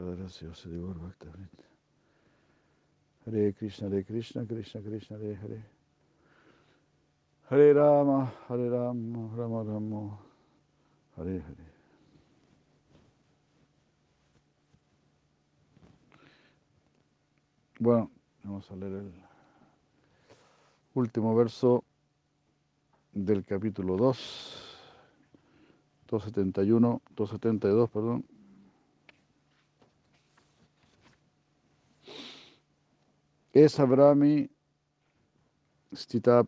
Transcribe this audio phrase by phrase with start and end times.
[0.00, 1.48] Gracias, Señor Bhaktivinoda.
[3.26, 5.64] Hare Krishna, Hare Krishna, Krishna Krishna, Hare Hare.
[7.50, 10.18] Hare Rama, Hare Rama, Rama Rama,
[11.16, 11.72] Hare Hare.
[17.80, 18.10] Bueno,
[18.44, 19.12] vamos a leer el
[20.94, 21.82] último verso
[23.12, 24.76] del capítulo 2,
[26.08, 28.37] 271, 272, perdón.
[33.58, 34.48] Es Abrami
[35.92, 36.46] stita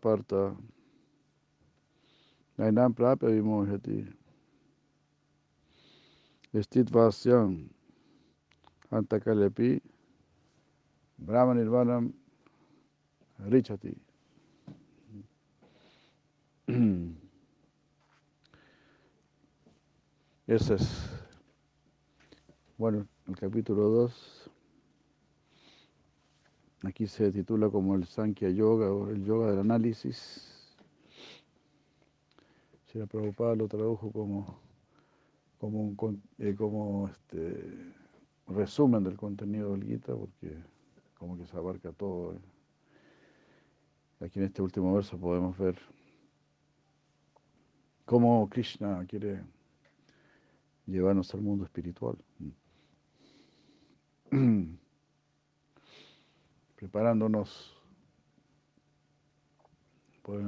[2.57, 4.07] nainam prapya vimohati
[6.63, 7.67] stit vasyam
[8.91, 9.81] antakalepi
[11.17, 12.13] brahma nirvanam
[13.51, 13.93] richati.
[20.47, 20.85] Ese es,
[22.77, 24.50] bueno, el capítulo 2.
[26.83, 30.75] Aquí se titula como el Sankhya Yoga o el Yoga del Análisis.
[32.93, 34.59] la Prabhupada lo tradujo como,
[35.59, 37.93] como, un, eh, como este,
[38.47, 40.57] resumen del contenido del Gita, porque
[41.19, 42.33] como que se abarca todo.
[42.33, 42.39] ¿eh?
[44.21, 45.77] Aquí en este último verso podemos ver
[48.05, 49.43] cómo Krishna quiere
[50.87, 52.17] llevarnos al mundo espiritual.
[56.81, 57.79] Preparándonos
[60.23, 60.41] por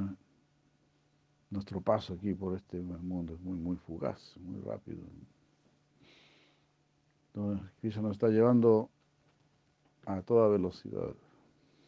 [1.48, 5.00] nuestro paso aquí por este mundo es muy, muy fugaz, muy rápido.
[7.28, 8.90] Entonces, Krishna nos está llevando
[10.06, 11.14] a toda velocidad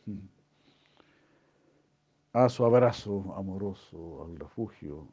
[2.32, 5.08] a su abrazo amoroso, al refugio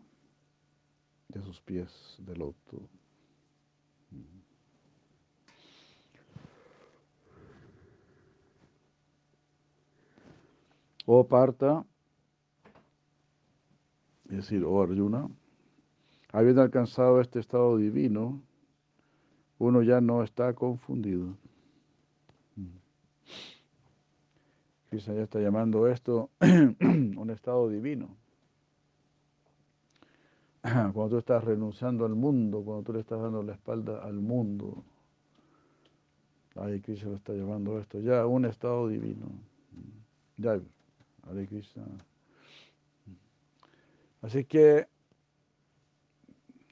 [1.29, 2.87] de sus pies de loto.
[11.05, 11.85] O Parta,
[14.29, 15.29] es decir, o Arjuna,
[16.31, 18.41] habiendo alcanzado este estado divino,
[19.59, 21.37] uno ya no está confundido.
[24.89, 28.15] Krishna ya está llamando esto un estado divino.
[30.61, 34.83] Cuando tú estás renunciando al mundo, cuando tú le estás dando la espalda al mundo,
[36.55, 39.25] ahí Krishna lo está llamando esto ya un estado divino.
[40.37, 40.61] Ya,
[44.21, 44.87] Así que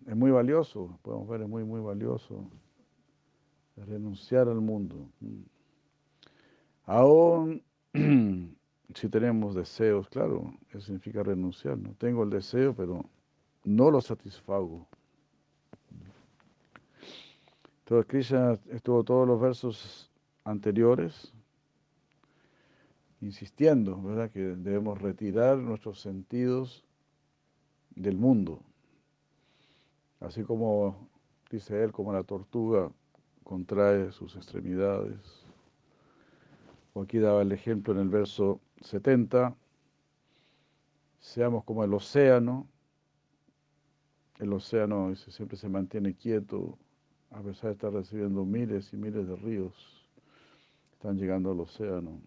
[0.05, 2.49] es muy valioso, podemos ver, es muy, muy valioso
[3.75, 5.09] renunciar al mundo.
[6.85, 7.63] Aún
[8.95, 11.77] si tenemos deseos, claro, eso significa renunciar.
[11.77, 13.05] No tengo el deseo, pero
[13.63, 14.87] no lo satisfago.
[17.79, 20.11] Entonces, Krishna estuvo todos los versos
[20.45, 21.33] anteriores
[23.21, 24.31] insistiendo, ¿verdad?
[24.31, 26.83] Que debemos retirar nuestros sentidos
[27.95, 28.61] del mundo.
[30.19, 31.09] Así como
[31.49, 32.91] dice él, como la tortuga
[33.43, 35.45] contrae sus extremidades
[36.93, 39.55] o aquí daba el ejemplo en el verso 70,
[41.19, 42.67] seamos como el océano,
[44.39, 46.77] el océano siempre se mantiene quieto,
[47.29, 50.09] a pesar de estar recibiendo miles y miles de ríos,
[50.93, 52.19] están llegando al océano.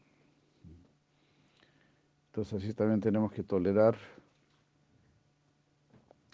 [2.34, 3.96] Entonces así también tenemos que tolerar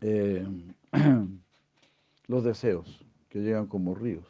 [0.01, 0.47] eh,
[2.27, 4.25] los deseos que llegan como ríos.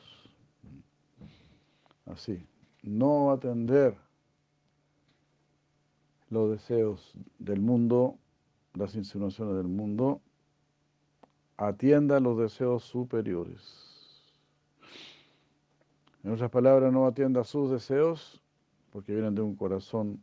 [2.07, 2.45] Así
[2.83, 3.97] no atender
[6.29, 8.19] los deseos del mundo,
[8.75, 10.21] las insinuaciones del mundo,
[11.57, 14.25] atienda los deseos superiores.
[16.25, 18.43] En otras palabras, no atienda sus deseos
[18.91, 20.21] porque vienen de un corazón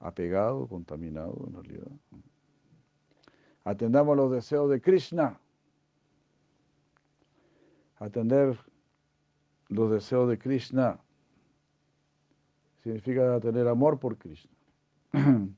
[0.00, 1.90] apegado, contaminado en realidad.
[3.64, 5.38] Atendamos los deseos de Krishna.
[7.98, 8.58] Atender
[9.68, 10.98] los deseos de Krishna
[12.82, 14.50] significa tener amor por Krishna.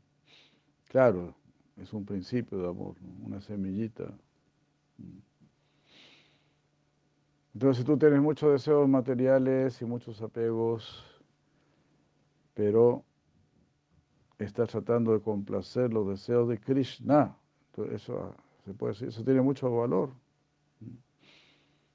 [0.88, 1.34] claro,
[1.76, 4.12] es un principio de amor, una semillita.
[7.54, 11.04] Entonces, si tú tienes muchos deseos materiales y muchos apegos,
[12.54, 13.04] pero
[14.44, 17.36] estás tratando de complacer los deseos de Krishna,
[17.90, 18.34] eso
[18.64, 20.10] se puede decir, eso tiene mucho valor.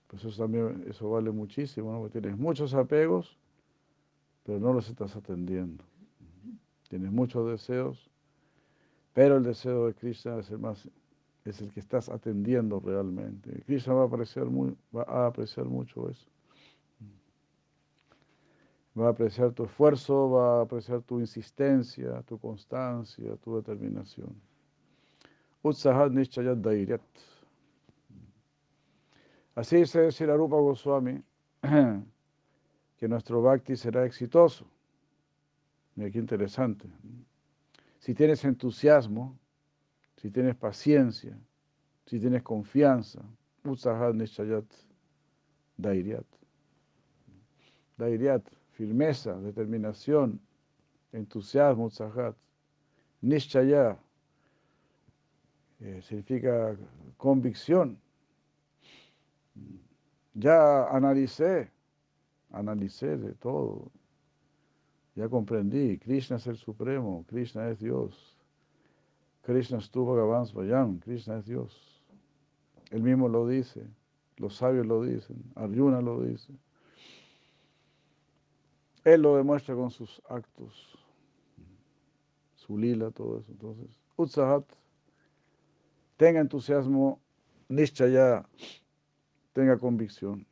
[0.07, 1.99] Pues eso también, eso vale muchísimo, ¿no?
[1.99, 3.37] Porque tienes muchos apegos,
[4.43, 5.83] pero no los estás atendiendo.
[6.89, 8.09] Tienes muchos deseos,
[9.13, 10.87] pero el deseo de Krishna es el más
[11.49, 13.63] es el que estás atendiendo realmente.
[13.65, 16.27] Krishna va a apreciar muy, va a apreciar mucho eso.
[18.97, 24.33] Va a apreciar tu esfuerzo, va a apreciar tu insistencia, tu constancia, tu determinación.
[25.61, 27.01] Utsahat Nishchayat Dairyat.
[29.53, 31.21] Así dice Sirarupa Goswami,
[32.97, 34.65] que nuestro bhakti será exitoso.
[35.95, 36.87] Mira qué interesante.
[37.99, 39.37] Si tienes entusiasmo,
[40.15, 41.37] si tienes paciencia,
[42.05, 43.21] si tienes confianza,
[43.63, 44.65] Utsahat Nishchayat
[45.77, 46.25] Dairyat.
[47.97, 48.43] Dairyat,
[48.77, 50.39] firmeza, determinación,
[51.11, 52.35] entusiasmo, Utsahat.
[53.21, 53.97] Nishchaya
[55.79, 56.77] eh, significa
[57.17, 57.97] convicción.
[60.35, 61.71] Ya analicé,
[62.51, 63.91] analicé de todo.
[65.15, 68.37] Ya comprendí, Krishna es el Supremo, Krishna es Dios.
[69.41, 72.03] Krishna estuvo Bhagavan Svayam, Krishna es Dios.
[72.91, 73.87] Él mismo lo dice,
[74.37, 76.53] los sabios lo dicen, Arjuna lo dice.
[79.07, 80.99] Él lo demuestra con sus actos,
[82.55, 83.49] su lila, todo eso.
[83.53, 84.65] Entonces, Utsahat,
[86.17, 87.21] tenga entusiasmo,
[87.69, 88.45] Nishchaya,
[89.53, 90.45] tenga convicción.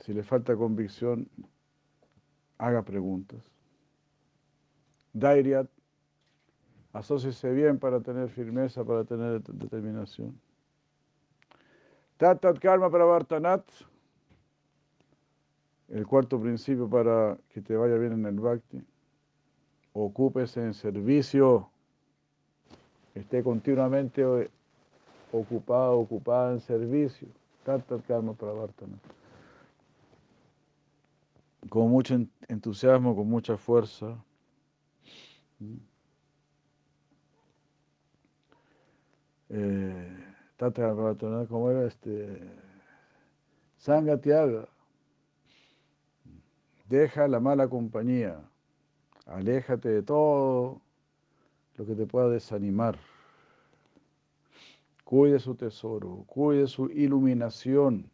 [0.00, 1.30] Si le falta convicción,
[2.58, 3.40] haga preguntas.
[5.14, 5.70] Dairyat,
[6.92, 10.38] asóciese bien para tener firmeza, para tener determinación.
[12.18, 13.64] Tatat karma para Vartanat,
[15.92, 18.82] el cuarto principio para que te vaya bien en el bhakti.
[19.92, 21.70] Ocúpese en servicio,
[23.14, 24.24] esté continuamente
[25.30, 27.28] ocupado, ocupada en servicio.
[27.64, 29.00] Tatat karma para Vartanat
[31.68, 32.18] con mucho
[32.48, 34.22] entusiasmo, con mucha fuerza.
[39.48, 40.16] Eh,
[40.56, 40.94] Tata
[41.48, 42.40] ¿cómo era este?
[43.78, 44.68] Sanga Tiaga.
[46.92, 48.38] Deja la mala compañía.
[49.24, 50.82] Aléjate de todo
[51.76, 52.98] lo que te pueda desanimar.
[55.02, 58.10] Cuide su tesoro, cuide su iluminación.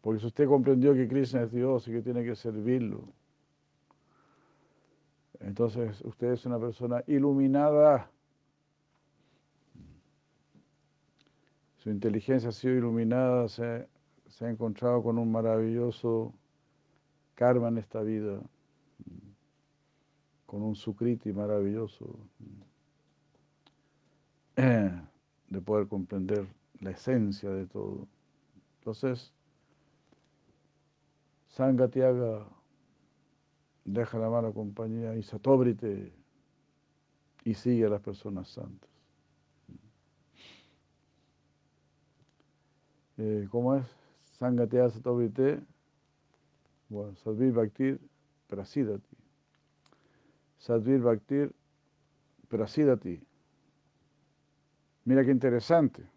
[0.00, 3.02] Porque si usted comprendió que Krishna es Dios y que tiene que servirlo,
[5.40, 8.08] entonces usted es una persona iluminada.
[11.78, 13.88] Su inteligencia ha sido iluminada, se,
[14.28, 16.32] se ha encontrado con un maravilloso
[17.34, 18.40] karma en esta vida,
[20.46, 22.18] con un sukriti maravilloso,
[24.56, 26.46] de poder comprender
[26.80, 28.06] la esencia de todo.
[28.78, 29.32] Entonces,
[31.48, 32.46] Sangatiaga,
[33.84, 36.12] deja la mala compañía y satóbrite
[37.44, 38.88] y sigue a las personas santas.
[43.16, 44.07] Eh, ¿Cómo es?
[44.38, 45.60] Sangatea satóbrite.
[46.88, 48.00] Bueno, Sadvir Bhaktir
[48.46, 49.16] Prasidati.
[50.58, 51.52] Sadvir Bhaktir
[52.48, 53.20] Prasidati.
[55.04, 56.08] Mira qué interesante.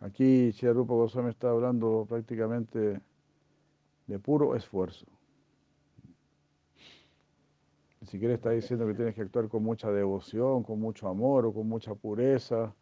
[0.00, 3.00] Aquí Chiarupa Goswami está hablando prácticamente
[4.06, 5.06] de puro esfuerzo.
[8.00, 11.52] Ni siquiera está diciendo que tienes que actuar con mucha devoción, con mucho amor o
[11.52, 12.74] con mucha pureza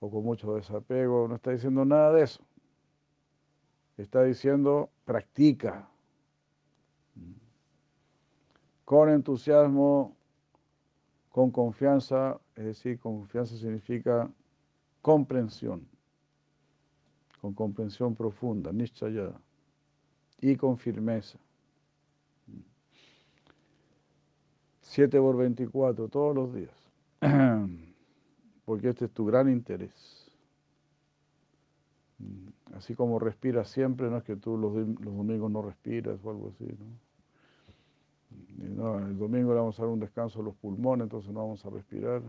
[0.00, 1.28] o con mucho desapego.
[1.28, 2.42] No está diciendo nada de eso.
[3.96, 5.88] Está diciendo practica.
[8.84, 10.16] Con entusiasmo,
[11.30, 14.30] con confianza, es decir, confianza significa
[15.02, 15.88] comprensión
[17.46, 19.30] con comprensión profunda, nishchaya,
[20.40, 21.38] y con firmeza.
[24.80, 26.74] 7 por 24 todos los días,
[28.66, 30.30] porque este es tu gran interés.
[32.74, 36.66] Así como respiras siempre, no es que tú los, domingos no respiras o algo así,
[38.74, 38.98] ¿no?
[38.98, 41.70] el domingo le vamos a dar un descanso a los pulmones, entonces no vamos a
[41.70, 42.22] respirar.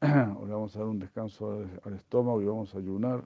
[0.38, 3.24] O le vamos a dar un descanso al estómago y vamos a ayunar.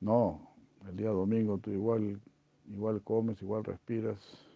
[0.00, 0.40] No,
[0.88, 2.20] el día domingo tú igual,
[2.68, 4.47] igual comes, igual respiras.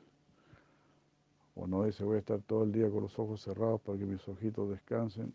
[1.55, 4.07] O no dice voy a estar todo el día con los ojos cerrados para que
[4.07, 5.35] mis ojitos descansen,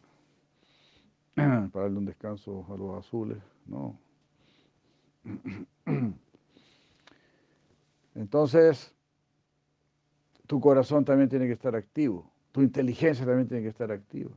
[1.35, 3.37] para darle un descanso a los azules.
[3.65, 3.99] No.
[8.15, 8.95] Entonces,
[10.47, 14.31] tu corazón también tiene que estar activo, tu inteligencia también tiene que estar activa.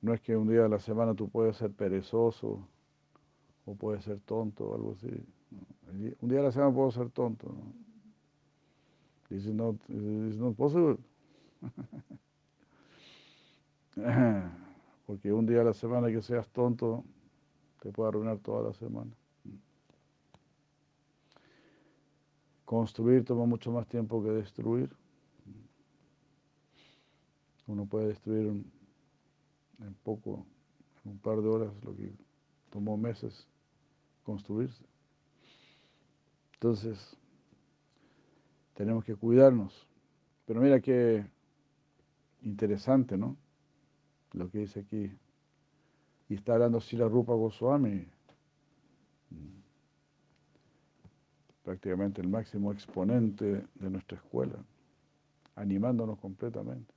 [0.00, 2.68] No es que un día de la semana tú puedes ser perezoso,
[3.64, 5.08] o puede ser tonto o algo así.
[6.20, 7.48] Un día a la semana puedo ser tonto.
[7.48, 7.83] ¿no?
[9.42, 10.98] No, it's not possible.
[15.06, 17.04] Porque un día a la semana que seas tonto
[17.82, 19.10] te puede arruinar toda la semana.
[22.64, 24.88] Construir toma mucho más tiempo que destruir.
[27.66, 30.46] Uno puede destruir en poco,
[31.04, 32.12] en un par de horas, lo que
[32.70, 33.48] tomó meses
[34.22, 34.84] construirse.
[36.54, 37.16] Entonces,
[38.74, 39.86] tenemos que cuidarnos.
[40.46, 41.24] Pero mira qué
[42.42, 43.36] interesante, ¿no?
[44.32, 45.10] Lo que dice aquí.
[46.28, 48.06] Y está hablando Sila Rupa Goswami,
[51.62, 54.56] prácticamente el máximo exponente de nuestra escuela,
[55.54, 56.92] animándonos completamente.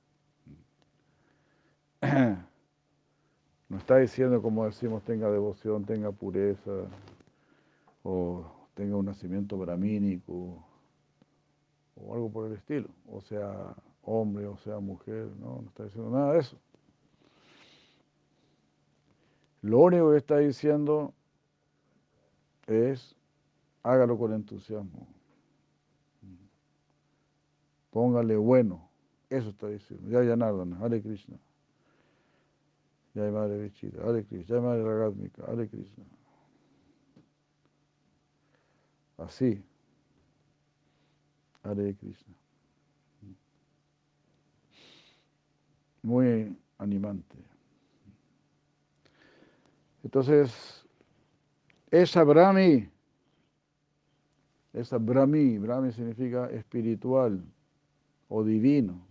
[3.68, 6.88] No está diciendo, como decimos, tenga devoción, tenga pureza,
[8.02, 10.64] o tenga un nacimiento bramínico,
[12.00, 16.10] o algo por el estilo, o sea hombre, o sea mujer, no, no está diciendo
[16.10, 16.58] nada de eso.
[19.62, 21.12] Lo único que está diciendo
[22.66, 23.16] es
[23.82, 25.06] hágalo con entusiasmo.
[27.90, 28.88] Póngale bueno.
[29.30, 30.08] Eso está diciendo.
[30.08, 31.38] Ya Yanardana, Hare Krishna.
[33.14, 34.56] Ya Madre Vichita, Hare Krishna.
[34.56, 36.04] Ya Madre Ragatmika, Hare Krishna.
[39.18, 39.62] Así.
[41.68, 42.34] Hare Krishna.
[46.02, 47.36] Muy animante.
[50.02, 50.86] Entonces,
[51.90, 52.88] esa Brahmi,
[54.72, 57.44] esa Brahmi, Brahmi significa espiritual
[58.28, 59.06] o divino.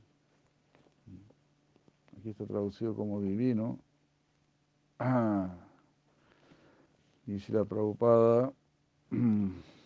[2.17, 3.77] Aquí está traducido como divino.
[4.97, 5.55] Ah,
[7.27, 8.51] y si la Prabhupada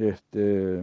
[0.00, 0.82] este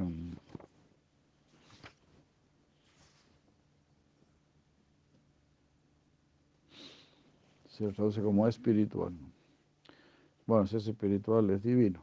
[7.67, 9.13] se traduce como espiritual.
[10.45, 12.01] Bueno, si es espiritual, es divino.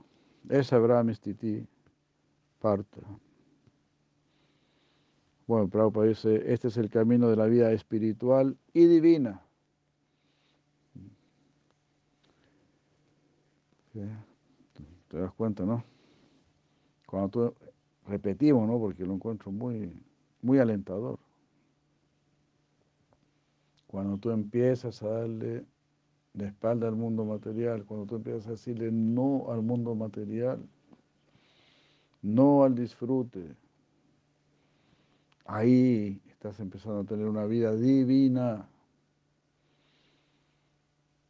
[0.49, 1.66] Esa Brahmi Stiti
[2.61, 3.00] parta.
[5.47, 9.42] Bueno, Prabhupada dice, este es el camino de la vida espiritual y divina.
[15.09, 15.85] Te das cuenta, ¿no?
[17.12, 17.54] Cuando tú
[18.07, 18.78] repetimos, ¿no?
[18.78, 19.92] Porque lo encuentro muy,
[20.40, 21.19] muy alentador.
[23.87, 25.66] Cuando tú empiezas a darle
[26.33, 30.66] la espalda al mundo material, cuando tú empiezas a decirle no al mundo material,
[32.23, 33.57] no al disfrute,
[35.45, 38.66] ahí estás empezando a tener una vida divina.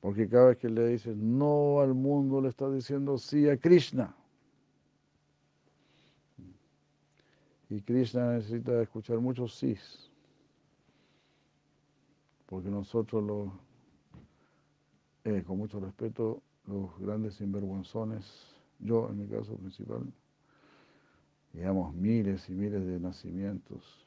[0.01, 4.15] Porque cada vez que le dices no al mundo, le estás diciendo sí a Krishna.
[7.73, 10.11] Y Krishna necesita escuchar muchos sís
[12.45, 13.49] porque nosotros los,
[15.25, 20.03] eh, con mucho respeto, los grandes sinvergüenzones, yo en mi caso principal,
[21.55, 24.07] llevamos miles y miles de nacimientos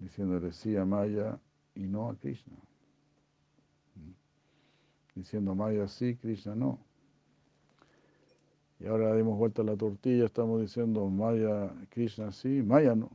[0.00, 1.38] diciéndole sí a Maya
[1.76, 2.56] y no a Krishna.
[5.14, 6.85] Diciendo Maya sí, Krishna no.
[8.78, 13.10] Y ahora dimos vuelta a la tortilla, estamos diciendo Maya, Krishna sí, Maya no.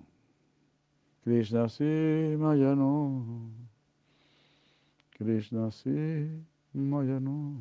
[1.23, 1.83] Krishna sí,
[2.37, 3.51] Maya no.
[5.11, 6.27] Krishna sí,
[6.73, 7.53] Maya no.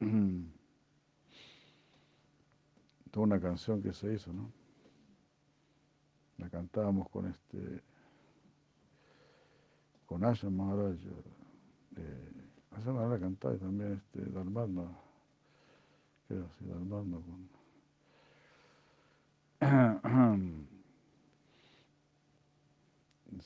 [3.10, 4.50] Toda una canción que se hizo, ¿no?
[6.38, 7.82] La cantábamos con este,
[10.06, 10.96] con Asha Maharaj.
[11.96, 12.32] Eh,
[12.70, 14.90] Asha Maharaj cantaba y también este, Dharmadma,
[16.26, 17.62] creo, sí, Dharmadma con...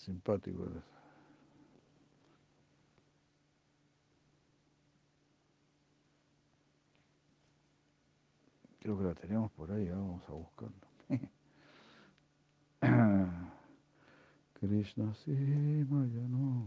[0.07, 0.69] simpático.
[8.81, 10.77] Creo que la tenemos por ahí, vamos a buscarlo.
[14.61, 15.33] Krishna sí,
[15.89, 16.67] Maya no.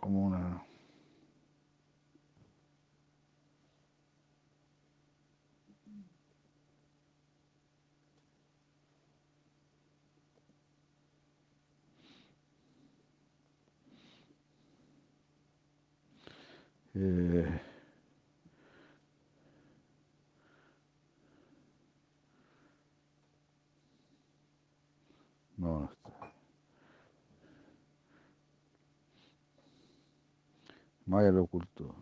[0.00, 0.62] Como una
[16.94, 17.60] Eh,
[25.58, 26.32] no, no está.
[31.06, 31.94] Maya lo ocultó.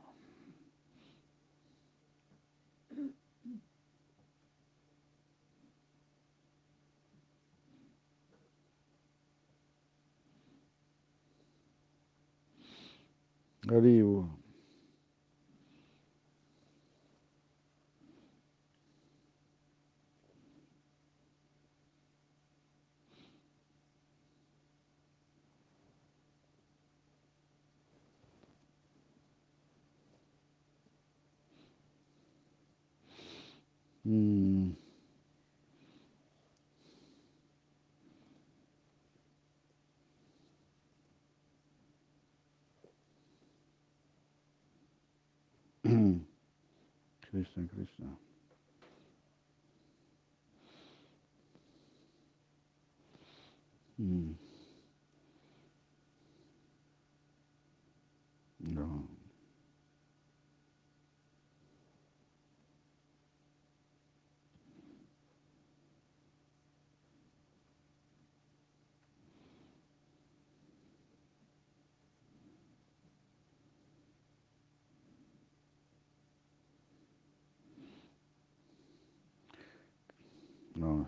[47.38, 48.07] Krishna, Krishna.
[54.02, 54.35] Mm.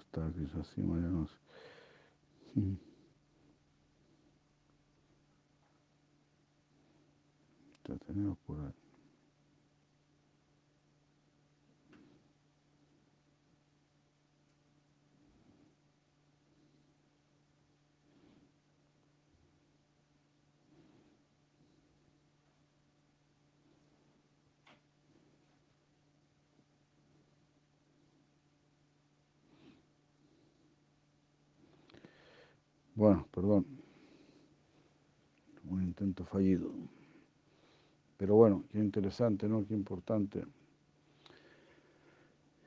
[0.00, 1.28] No, está Krishna encima, ya no
[33.00, 33.64] Bueno, perdón.
[35.71, 36.71] Un intento fallido.
[38.19, 39.66] Pero bueno, qué interesante, ¿no?
[39.66, 40.45] Qué importante.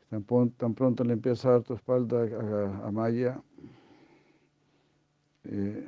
[0.09, 0.23] Tan,
[0.73, 2.23] pronto le empieza a dar tu espalda
[2.83, 3.43] a, Maya,
[5.43, 5.87] eh,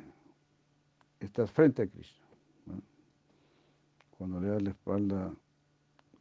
[1.18, 2.24] estás frente a Krishna.
[4.16, 5.34] Cuando le das la espalda,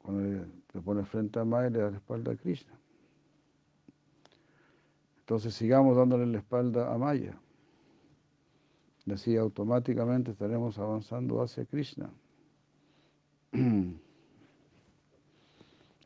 [0.02, 2.74] cuando le- te pones frente a Maya, le das la espalda a Krishna.
[5.20, 7.40] Entonces sigamos dándole la espalda a Maya.
[9.06, 12.10] Y automáticamente estaremos avanzando hacia Krishna.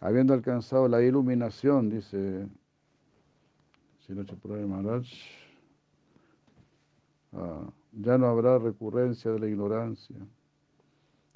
[0.01, 2.47] Habiendo alcanzado la iluminación, dice
[4.67, 5.05] Maharaj,
[7.33, 10.17] ah, ya no habrá recurrencia de la ignorancia.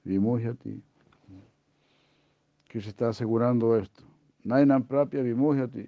[0.03, 0.83] Vimujyati.
[2.67, 4.03] Que se está asegurando esto.
[4.43, 5.87] Nainam prapya vimujyati.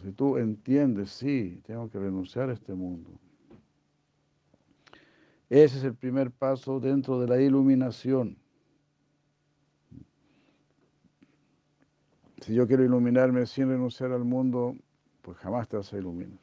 [0.00, 3.10] Entonces tú entiendes, sí, tengo que renunciar a este mundo.
[5.50, 8.38] Ese es el primer paso dentro de la iluminación.
[12.40, 14.74] Si yo quiero iluminarme sin renunciar al mundo,
[15.20, 16.38] pues jamás te vas a iluminar.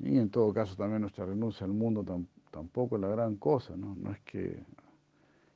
[0.00, 3.76] Y en todo caso también nuestra renuncia al mundo tam- tampoco es la gran cosa,
[3.76, 3.94] ¿no?
[3.94, 4.64] No es que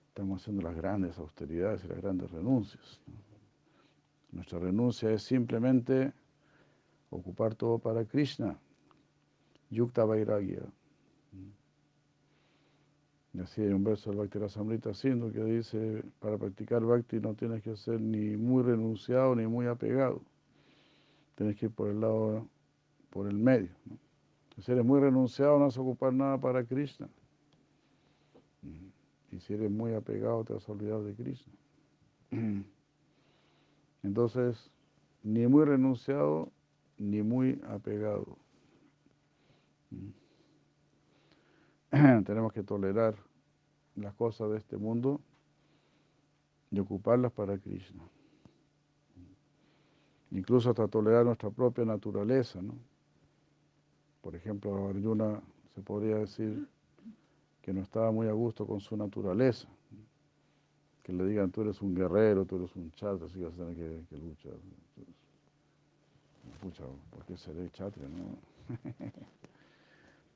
[0.07, 3.01] estamos haciendo las grandes austeridades y las grandes renuncias.
[3.09, 3.30] ¿no?
[4.33, 6.12] Nuestra renuncia es simplemente
[7.11, 8.59] ocupar todo para Krishna,
[9.71, 10.62] Yukta Vairagya.
[13.33, 17.35] Y así hay un verso del Bhakti Rasamrita Sindhu que dice, para practicar Bhakti no
[17.35, 20.21] tienes que ser ni muy renunciado ni muy apegado.
[21.37, 22.49] Tienes que ir por el lado,
[23.11, 23.71] por el medio.
[24.59, 27.09] Si eres muy renunciado no vas a ocupar nada para Krishna.
[29.33, 31.53] Y si eres muy apegado te vas a olvidar de Krishna.
[34.03, 34.71] Entonces,
[35.23, 36.51] ni muy renunciado
[36.99, 38.37] ni muy apegado.
[41.91, 43.17] Tenemos que tolerar
[43.97, 45.21] las cosas de este mundo
[46.71, 48.05] y ocuparlas para Krishna.
[50.31, 52.75] Incluso hasta tolerar nuestra propia naturaleza, ¿no?
[54.21, 55.43] Por ejemplo, Arjuna
[55.75, 56.69] se podría decir
[57.63, 59.67] que no estaba muy a gusto con su naturaleza.
[61.11, 63.75] Que le digan, tú eres un guerrero, tú eres un chatra, así vas a tener
[63.75, 64.53] que, luchar.
[66.44, 68.38] Entonces, pucha, ¿por qué seré chatra, no?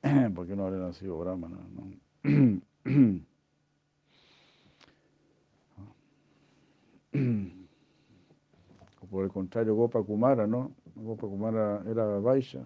[0.35, 1.55] ¿Por qué no habré nacido brahmana?
[1.73, 1.93] No?
[9.09, 10.73] Por el contrario, Gopa Kumara, ¿no?
[10.93, 12.65] Gopa Kumara era Vaisha.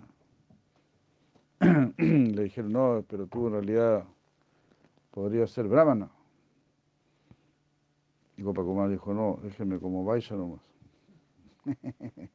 [1.60, 4.04] Le dijeron, no, pero tú en realidad
[5.12, 6.10] podrías ser brahmana.
[8.40, 10.62] Y Kumara dijo, no, déjenme como Vaisha nomás.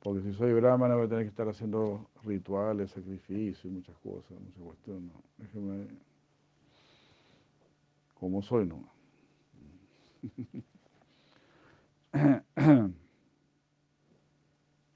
[0.00, 4.64] Porque si soy brahmana voy a tener que estar haciendo rituales, sacrificios, muchas cosas, muchas
[4.64, 5.12] cuestiones.
[5.12, 5.86] No, déjenme
[8.14, 8.90] como soy nomás.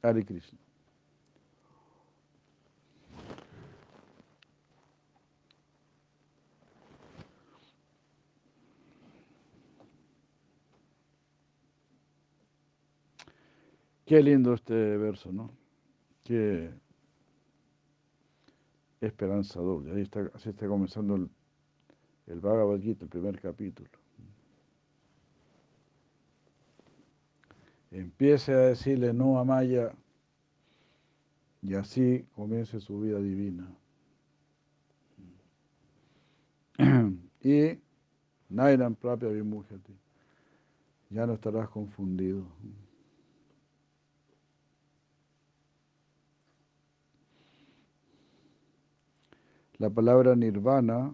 [0.03, 0.64] Hare Krishna.
[14.05, 15.51] Qué lindo este verso, ¿no?
[16.25, 16.71] Qué
[19.01, 19.91] esperanzador.
[19.91, 21.31] Ahí está, así está comenzando el,
[22.27, 23.89] el el primer capítulo.
[27.91, 29.93] Empiece a decirle no a Maya
[31.63, 33.67] y así comience su vida divina.
[37.41, 37.79] y
[38.49, 39.97] Nairan Prapya Vimujati.
[41.11, 42.45] Ya no estarás confundido.
[49.79, 51.13] La palabra nirvana,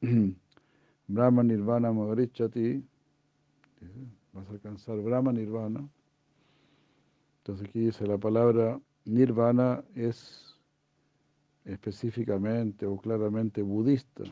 [1.06, 2.84] Brahma Nirvana Magarichati,
[4.32, 5.88] vas a alcanzar Brahma Nirvana.
[7.38, 10.58] Entonces aquí dice la palabra nirvana es
[11.64, 14.24] específicamente o claramente budista,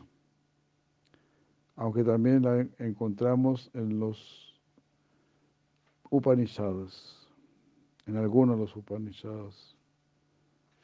[1.77, 4.59] aunque también la encontramos en los
[6.09, 7.29] Upanishads,
[8.07, 9.78] en algunos de los Upanishads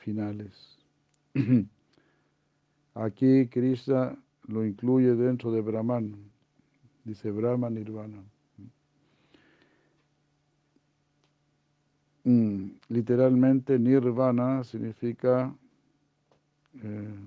[0.05, 0.77] finales.
[2.93, 4.15] Aquí Krishna
[4.47, 6.15] lo incluye dentro de Brahman,
[7.03, 8.23] dice Brahma Nirvana.
[12.23, 15.53] Mm, literalmente nirvana significa
[16.81, 17.19] eh,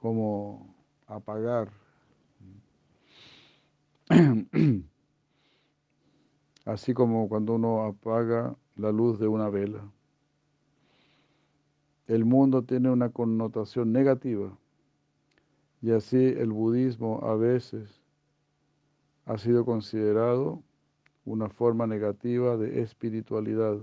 [0.00, 0.72] como
[1.06, 1.70] apagar.
[6.64, 9.82] Así como cuando uno apaga la luz de una vela.
[12.08, 14.56] El mundo tiene una connotación negativa
[15.82, 18.00] y así el budismo a veces
[19.26, 20.62] ha sido considerado
[21.26, 23.76] una forma negativa de espiritualidad.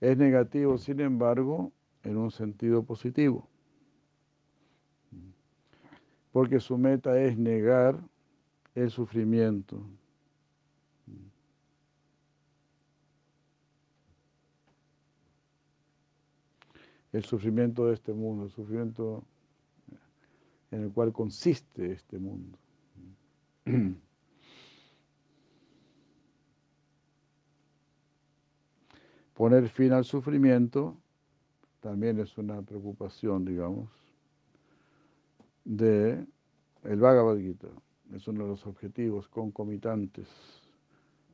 [0.00, 1.70] Es negativo, sin embargo,
[2.02, 3.46] en un sentido positivo,
[6.32, 8.00] porque su meta es negar
[8.74, 9.80] el sufrimiento.
[17.12, 19.24] El sufrimiento de este mundo, el sufrimiento
[20.70, 22.58] en el cual consiste este mundo.
[29.34, 30.96] Poner fin al sufrimiento
[31.80, 33.88] también es una preocupación, digamos,
[35.64, 36.24] de
[36.84, 37.68] el Bhagavad Gita.
[38.14, 40.28] Es uno de los objetivos concomitantes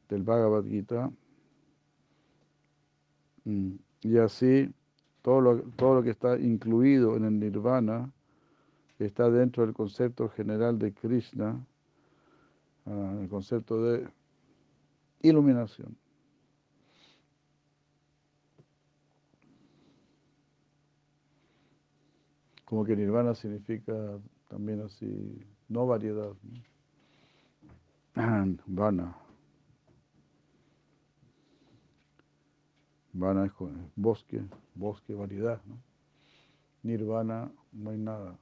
[0.08, 1.10] del Bhagavad Gita.
[3.44, 4.72] Mm, y así,
[5.26, 8.12] todo lo, todo lo que está incluido en el nirvana
[9.00, 11.66] está dentro del concepto general de Krishna,
[12.86, 14.06] ah, el concepto de
[15.22, 15.96] iluminación.
[22.64, 26.34] Como que nirvana significa también así, no variedad.
[28.68, 29.25] Vana.
[33.18, 33.52] Vana es
[33.96, 34.42] bosque,
[34.74, 35.60] bosque, variedad.
[35.64, 35.78] ¿no?
[36.82, 38.38] Nirvana, no hay nada.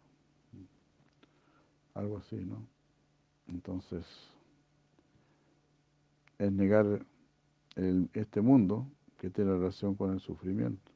[1.94, 2.66] Algo así, ¿no?
[3.46, 4.04] Entonces,
[6.38, 7.06] es negar
[8.14, 8.86] este mundo
[9.18, 10.90] que tiene relación con el sufrimiento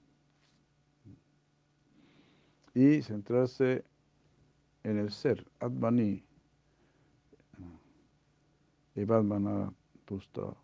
[2.74, 3.84] y centrarse
[4.82, 6.24] en el ser, Atmani,
[8.94, 9.72] y Batmana
[10.04, 10.54] Tusta.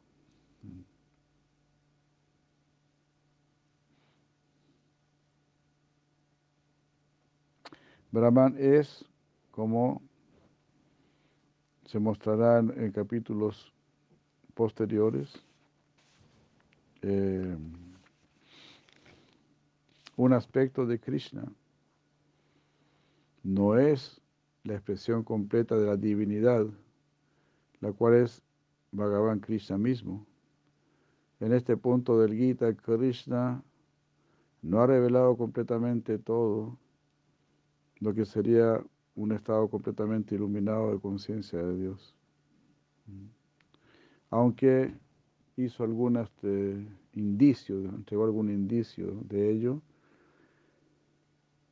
[8.14, 9.05] Brahman es,
[9.50, 10.00] como
[11.85, 13.74] se mostrará en, capítulos
[14.55, 15.35] posteriores,
[17.03, 17.59] eh,
[20.16, 21.44] un aspecto de Krishna
[23.42, 24.20] no es
[24.62, 26.66] la expresión completa de la divinidad,
[27.81, 28.42] la cual es
[28.92, 30.24] Bhagavan Krishna mismo.
[31.40, 33.61] En este punto del Gita, Krishna
[34.62, 36.79] no ha revelado completamente todo
[38.05, 38.85] lo que sería
[39.17, 42.14] un estado completamente iluminado de conciencia de Dios.
[44.29, 44.95] Aunque
[45.57, 49.81] hizo algunos este, indicios, entregó algún indicio de ello,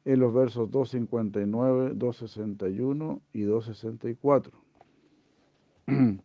[0.07, 4.53] en los versos 259, 261 y 264.
[5.87, 6.23] Donde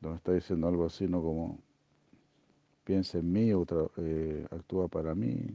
[0.16, 1.20] está diciendo algo así, ¿no?
[1.20, 1.58] Como
[2.84, 3.50] piensa en mí,
[3.98, 5.46] eh, actúa para mí.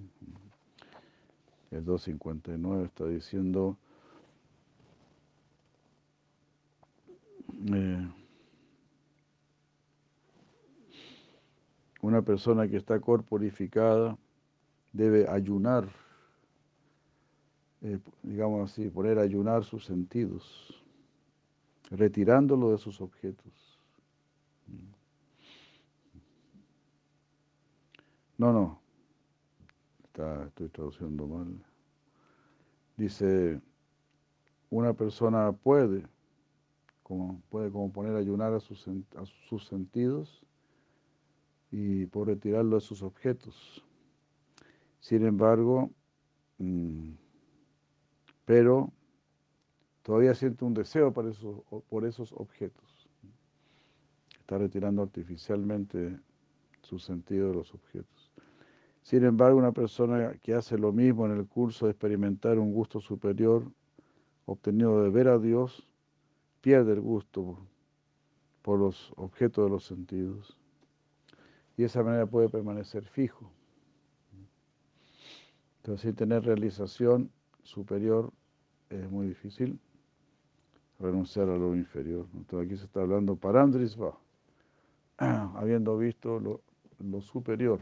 [1.74, 3.78] El 259 está diciendo,
[7.74, 8.08] eh,
[12.02, 14.18] una persona que está corporificada
[14.92, 15.88] debe ayunar
[17.84, 20.80] eh, digamos así, poner a ayunar sus sentidos.
[21.92, 23.54] retirándolo de sus objetos.
[28.38, 28.83] No, no,
[30.14, 31.66] Estoy traduciendo mal.
[32.98, 33.60] Dice,
[34.70, 36.06] una persona puede,
[37.02, 40.46] como, puede como poner ayunar a sus, a sus sentidos
[41.72, 43.84] y por retirarlo de sus objetos.
[45.00, 45.90] Sin embargo,
[46.60, 47.14] mm,
[48.46, 48.94] pero
[50.04, 53.10] todavía siente un deseo por esos, por esos objetos.
[54.40, 56.20] Está retirando artificialmente
[56.84, 58.23] su sentido de los objetos.
[59.04, 63.02] Sin embargo, una persona que hace lo mismo en el curso de experimentar un gusto
[63.02, 63.70] superior
[64.46, 65.88] obtenido de ver a Dios,
[66.62, 67.58] pierde el gusto
[68.62, 70.58] por los objetos de los sentidos.
[71.76, 73.52] Y de esa manera puede permanecer fijo.
[75.78, 77.30] Entonces, sin tener realización
[77.62, 78.32] superior
[78.90, 79.80] es muy difícil
[80.98, 82.26] renunciar a lo inferior.
[82.36, 84.18] Entonces, aquí se está hablando parandrisva,
[85.18, 86.62] habiendo visto lo,
[87.00, 87.82] lo superior.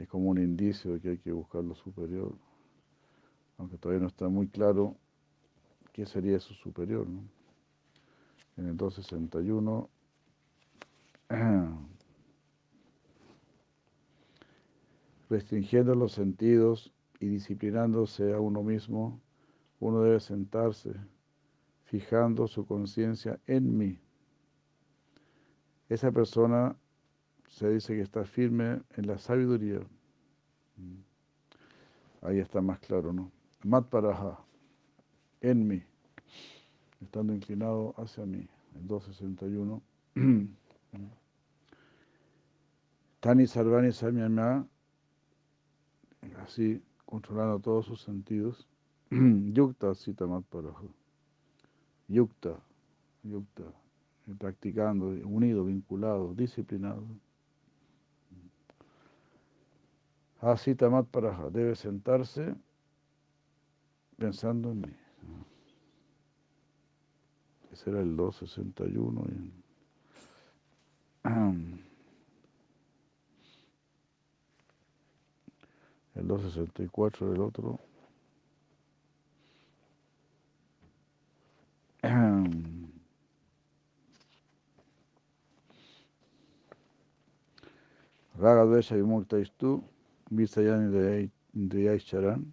[0.00, 2.34] Es como un indicio de que hay que buscar lo superior,
[3.58, 4.96] aunque todavía no está muy claro
[5.92, 7.06] qué sería eso superior.
[8.56, 9.90] En el 261
[15.28, 19.20] restringiendo los sentidos y disciplinándose a uno mismo,
[19.80, 20.94] uno debe sentarse,
[21.84, 24.00] fijando su conciencia en mí.
[25.90, 26.74] Esa persona
[27.50, 29.80] se dice que está firme en la sabiduría.
[32.22, 33.30] Ahí está más claro, ¿no?
[33.64, 34.38] Mat paraha,
[35.40, 35.82] en mí,
[37.02, 39.82] estando inclinado hacia mí, el 261.
[43.20, 44.66] Tani Sarvani Samyama,
[46.42, 48.66] así controlando todos sus sentidos.
[49.10, 50.84] Yukta Sita Mat paraha.
[52.08, 52.58] Yukta,
[53.24, 53.64] Yukta,
[54.38, 57.04] practicando, unido, vinculado, disciplinado.
[60.40, 62.54] Así Tamat Paraja debe sentarse
[64.16, 64.96] pensando en mí.
[67.72, 69.24] Ese era el 261.
[76.16, 77.78] El 264 del otro.
[88.38, 89.84] Raga Dvesha Vimukta Istu.
[90.30, 91.30] Visayani
[91.98, 92.52] Charan,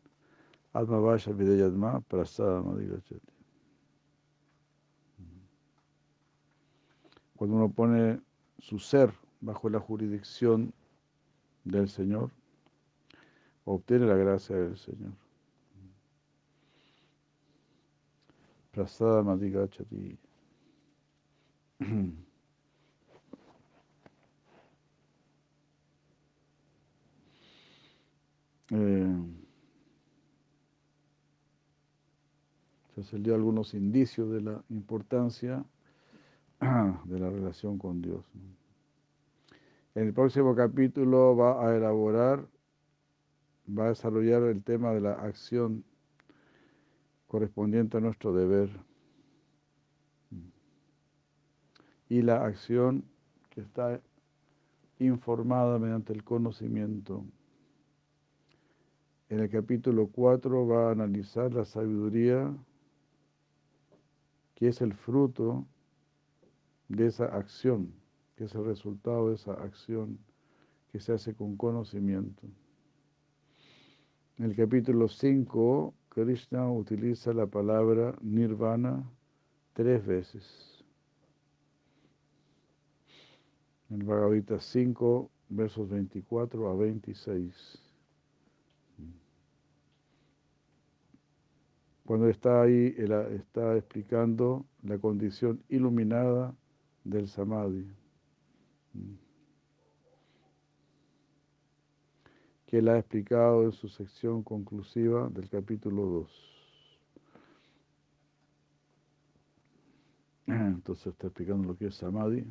[0.74, 3.34] Atma Vasha Videyadma, Prasada Madigachati.
[7.36, 8.20] Cuando uno pone
[8.60, 10.74] su ser bajo la jurisdicción
[11.64, 12.32] del Señor,
[13.66, 15.14] obtiene la gracia del Señor.
[18.72, 20.18] Prasada Madigachati.
[28.72, 29.16] Eh,
[33.04, 35.64] se dio algunos indicios de la importancia
[36.60, 38.26] de la relación con Dios.
[39.96, 42.48] En el próximo capítulo va a elaborar,
[43.68, 45.84] va a desarrollar el tema de la acción
[47.28, 48.70] correspondiente a nuestro deber
[52.10, 53.04] y la acción
[53.50, 54.02] que está
[55.00, 57.26] informada mediante el conocimiento.
[59.30, 62.56] En el capítulo 4 va a analizar la sabiduría
[64.56, 65.68] que es el fruto
[66.88, 67.92] de esa acción,
[68.38, 70.18] que es el resultado de esa acción
[70.92, 72.48] que se hace con conocimiento.
[74.38, 79.12] En el capítulo 5, Krishna utiliza la palabra nirvana
[79.74, 80.86] tres veces.
[83.90, 87.87] En el Bhagavad Gita 5, versos 24 a 26.
[92.08, 96.56] Cuando está ahí, él está explicando la condición iluminada
[97.04, 97.86] del samadhi,
[102.66, 106.88] que él ha explicado en su sección conclusiva del capítulo 2.
[110.48, 112.46] Entonces está explicando lo que es samadhi.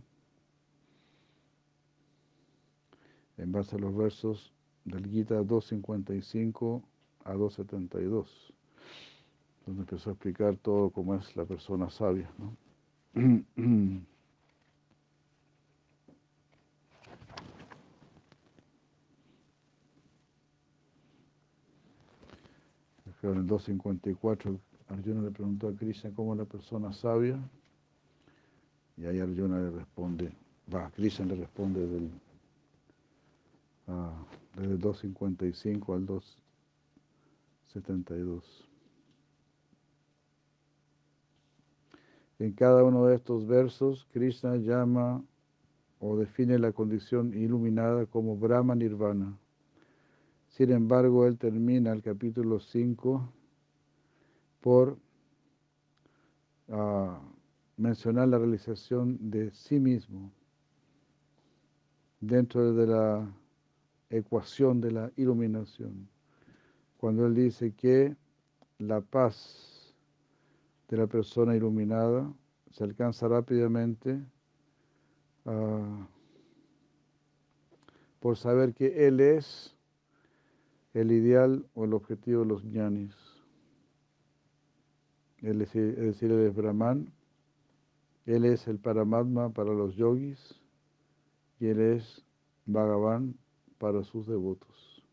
[3.39, 4.53] En base a los versos
[4.85, 6.83] del Gita 255
[7.25, 8.53] a 272
[9.67, 12.31] donde empezó a explicar todo cómo es la persona sabia.
[12.39, 12.57] ¿no?
[23.23, 27.39] en el 254 Arjuna le preguntó a Krishna cómo es la persona sabia.
[28.97, 30.33] Y ahí Arjuna le responde,
[30.73, 32.09] va, Krishna le responde del,
[33.89, 34.13] uh,
[34.55, 38.66] desde el 2.55 al 2.72.
[42.39, 45.25] En cada uno de estos versos, Krishna llama
[46.01, 49.39] o define la condición iluminada como Brahma Nirvana.
[50.49, 53.33] Sin embargo, él termina el capítulo 5
[54.61, 54.99] por
[56.69, 57.13] uh,
[57.77, 60.31] mencionar la realización de sí mismo
[62.21, 63.35] dentro de la
[64.11, 66.09] ecuación de la iluminación.
[66.99, 68.17] Cuando él dice que
[68.79, 69.76] la paz
[70.89, 72.33] de la persona iluminada
[72.71, 74.21] se alcanza rápidamente
[75.45, 76.05] uh,
[78.21, 79.77] por saber que él es
[80.95, 83.15] el ideal o el objetivo de los jnanis.
[85.43, 87.13] Él es, decir, Brahman,
[88.25, 90.61] él es el Paramatma para los yogis
[91.61, 92.25] y él es
[92.65, 93.37] Bhagavan
[93.79, 95.05] para sus devotos.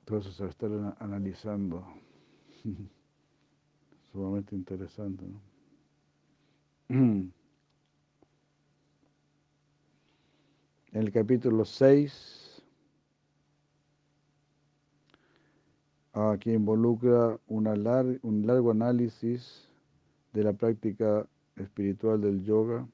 [0.00, 1.86] Entonces se estar analizando.
[4.16, 5.26] Interesante.
[6.88, 7.32] En
[10.92, 12.62] el capítulo 6,
[16.40, 19.68] que involucra una lar un largo análisis
[20.32, 22.88] de la práctica espiritual del yoga,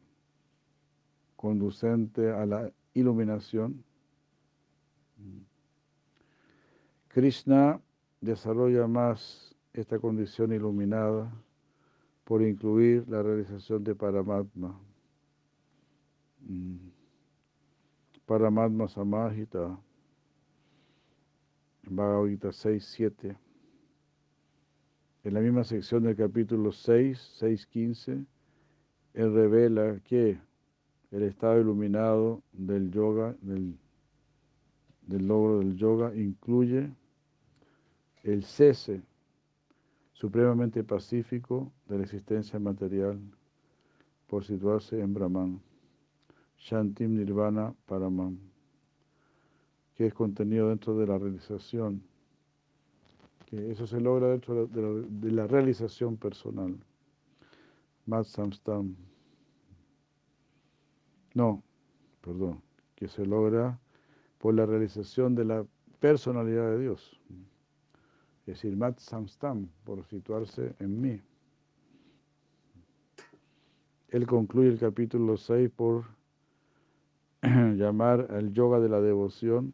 [1.36, 3.84] conducente a la iluminación.
[7.06, 7.80] Krishna
[8.20, 11.32] desarrolla más esta condición iluminada
[12.24, 14.78] por incluir la realización de Paramatma.
[18.26, 19.78] Paramatma Samahita,
[21.84, 23.36] Bhagavad Gita 6, 7.
[25.24, 28.26] En la misma sección del capítulo 6, 6.15,
[29.14, 30.38] él revela que
[31.10, 33.78] el estado iluminado del yoga, del,
[35.06, 36.90] del logro del yoga, incluye
[38.22, 39.02] el cese
[40.22, 43.20] supremamente pacífico de la existencia material
[44.28, 45.60] por situarse en Brahman,
[46.56, 48.38] Shantim Nirvana Paramam,
[49.96, 52.04] que es contenido dentro de la realización
[53.50, 56.78] eso se logra dentro de la, de la realización personal.
[58.06, 58.94] Mat Samstam.
[61.34, 61.64] No,
[62.20, 62.62] perdón,
[62.94, 63.76] que se logra
[64.38, 65.66] por la realización de la
[65.98, 67.20] personalidad de Dios.
[68.42, 71.20] Es decir, Mat Samstam, por situarse en mí.
[74.08, 76.04] Él concluye el capítulo 6 por
[77.42, 79.72] llamar al yoga de la devoción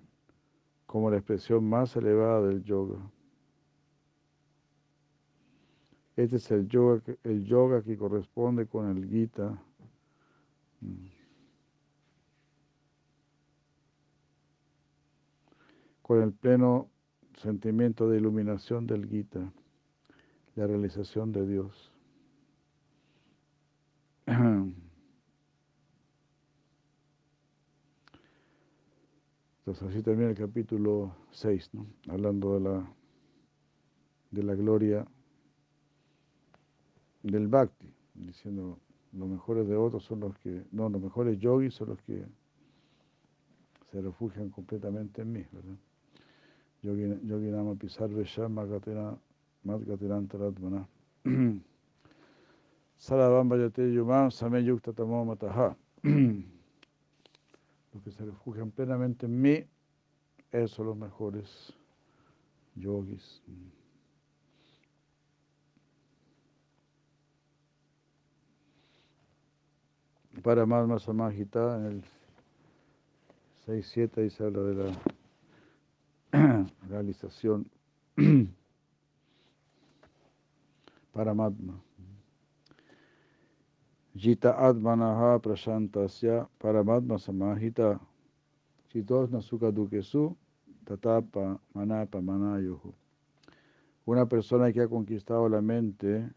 [0.84, 2.98] como la expresión más elevada del yoga.
[6.16, 9.62] Este es el yoga, el yoga que corresponde con el Gita.
[16.02, 16.90] Con el pleno
[17.38, 19.52] sentimiento de iluminación del Gita,
[20.56, 21.92] la realización de Dios.
[29.58, 31.86] Entonces así termina el capítulo 6, ¿no?
[32.08, 32.92] hablando de la,
[34.30, 35.06] de la gloria
[37.22, 38.78] del bhakti, diciendo
[39.12, 42.24] los mejores devotos son los que, no, los mejores yogis son los que
[43.90, 45.76] se refugian completamente en mí, ¿verdad?
[46.82, 48.64] Yogi nama pisar veshama
[49.64, 50.86] matgaterantaratmana.
[52.98, 55.74] Saladam vayate yumam same yukta tamo mataha.
[56.04, 59.64] Los que se refugian plenamente en mí,
[60.52, 61.72] esos son los mejores
[62.76, 63.42] yogis.
[70.42, 72.02] para más Samahita, en el
[73.66, 75.17] 6-7 ahí se habla de la
[76.88, 77.70] realización
[81.12, 81.80] Paramatma.
[84.16, 88.00] Jita Atmanaha Prashantasya Paramatma Samahita
[88.92, 90.36] Chitosna Sukha Dukesu
[90.84, 92.92] Tatapa Manapa Manayohu.
[94.06, 96.30] Una persona que ha conquistado la mente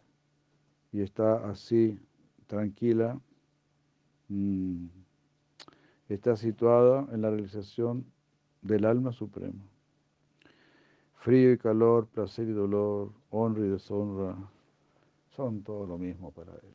[0.92, 2.00] y está así
[2.48, 3.20] tranquila,
[4.32, 4.88] Mm.
[6.08, 8.06] está situada en la realización
[8.62, 9.71] del alma suprema.
[11.22, 14.36] Frío y calor, placer y dolor, honra y deshonra,
[15.36, 16.74] son todo lo mismo para él.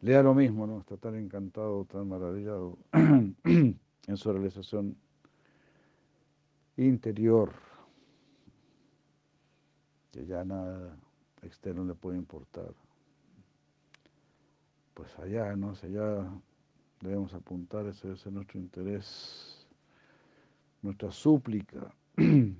[0.00, 0.80] Le da lo mismo, ¿no?
[0.80, 4.96] Está tan encantado, tan maravillado en su realización
[6.76, 7.52] interior.
[10.10, 10.96] que ya nada
[11.42, 12.74] externo le puede importar.
[14.94, 15.74] Pues allá, ¿no?
[15.80, 16.28] allá
[17.00, 19.64] debemos apuntar, ese ser nuestro interés,
[20.82, 21.94] nuestra súplica.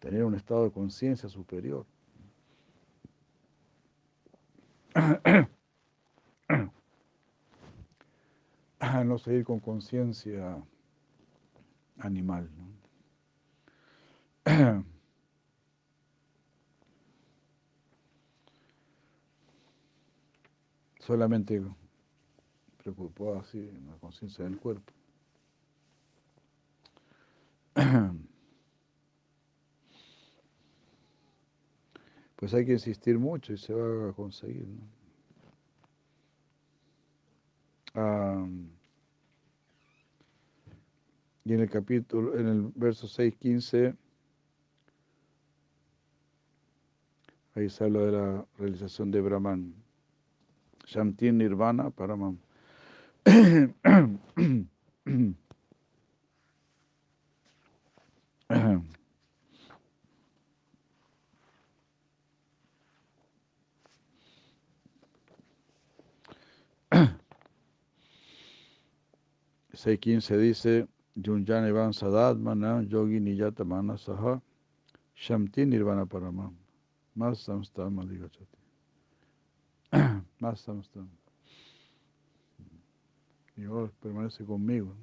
[0.00, 1.84] Tener un estado de conciencia superior.
[9.04, 10.62] No seguir con conciencia
[11.98, 12.48] animal.
[21.00, 21.62] Solamente
[22.82, 24.92] preocupado así en la conciencia del cuerpo.
[32.36, 34.68] Pues hay que insistir mucho y se va a conseguir.
[41.44, 43.96] y en el capítulo, en el verso 6.15,
[47.56, 49.74] ahí se habla de la realización de Brahman.
[50.86, 52.38] Shantin Nirvana Paramam.
[70.00, 73.64] quince dice Junjan Evan Sadadmana Yogi Niyata
[73.98, 74.40] Saha
[75.14, 76.56] Shamti Nirvana Paramam
[77.14, 78.58] Mas Samsta Maligachati
[80.40, 80.68] más
[83.56, 84.94] Y ahora permanece conmigo.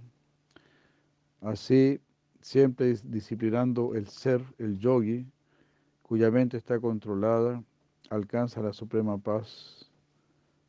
[1.41, 1.99] Así,
[2.45, 5.25] siempre disciplinando el ser, el yogi,
[6.03, 7.63] cuya mente está controlada,
[8.11, 9.91] alcanza la suprema paz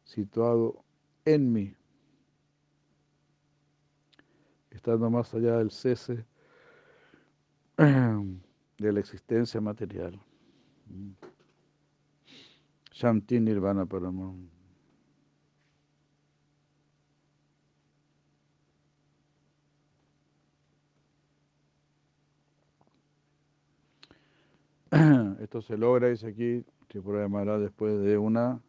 [0.03, 0.83] situado
[1.27, 1.75] en mí,
[4.71, 6.25] estando más allá del cese
[7.77, 10.19] de la existencia material.
[12.91, 14.56] Shanti Nirvana Paramam.
[25.41, 28.61] Esto se logra, dice aquí, Tripura llamará después de una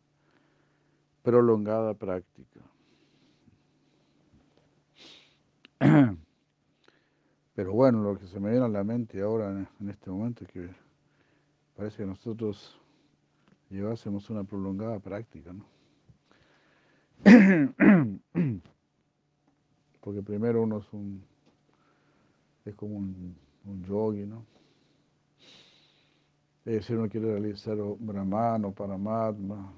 [1.22, 2.60] prolongada práctica.
[7.56, 10.50] Pero bueno, lo que se me viene a la mente ahora en este momento es
[10.52, 10.70] que
[11.76, 12.80] parece que nosotros
[13.70, 15.66] llevásemos una prolongada práctica, ¿no?
[20.02, 21.24] Porque primero uno es un
[22.66, 24.57] es como un, un yogi, ¿no?
[26.68, 29.72] Es decir, uno quiere realizar Brahman o Paramatma.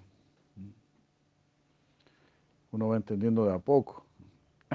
[2.71, 4.07] Uno va entendiendo de a poco.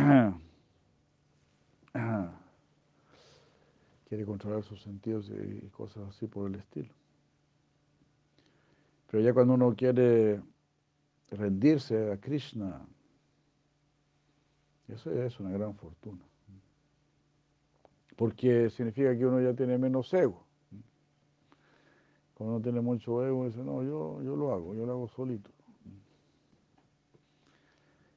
[4.09, 6.95] Quiere controlar sus sentidos y cosas así por el estilo.
[9.11, 10.41] Pero ya cuando uno quiere
[11.33, 12.87] rendirse a Krishna,
[14.87, 16.23] eso ya es una gran fortuna.
[18.15, 20.44] Porque significa que uno ya tiene menos ego.
[22.35, 25.51] Cuando uno tiene mucho ego, dice, no, yo, yo lo hago, yo lo hago solito.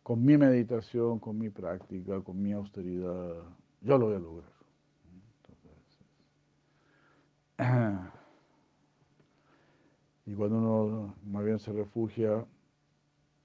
[0.01, 3.43] Con mi meditación, con mi práctica, con mi austeridad,
[3.81, 4.49] yo lo voy a lograr.
[5.43, 5.99] Entonces,
[10.25, 12.45] Y cuando uno más bien se refugia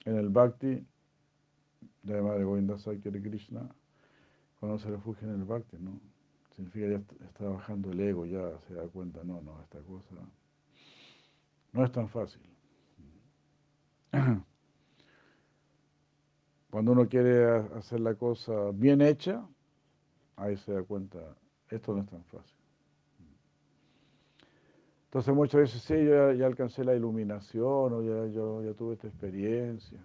[0.04, 0.84] en el bhakti,
[2.02, 3.72] de madre Govinda de Krishna,
[4.58, 6.00] cuando se refugia en el bhakti, ¿no?
[6.56, 10.16] Significa ya está bajando el ego, ya se da cuenta, no, no, esta cosa
[11.72, 12.40] no es tan fácil.
[16.70, 17.44] Cuando uno quiere
[17.76, 19.46] hacer la cosa bien hecha,
[20.36, 21.18] ahí se da cuenta,
[21.68, 22.56] esto no es tan fácil.
[25.04, 29.08] Entonces muchas veces sí, yo ya, alcancé la iluminación o ya, yo ya tuve esta
[29.08, 30.00] experiencia.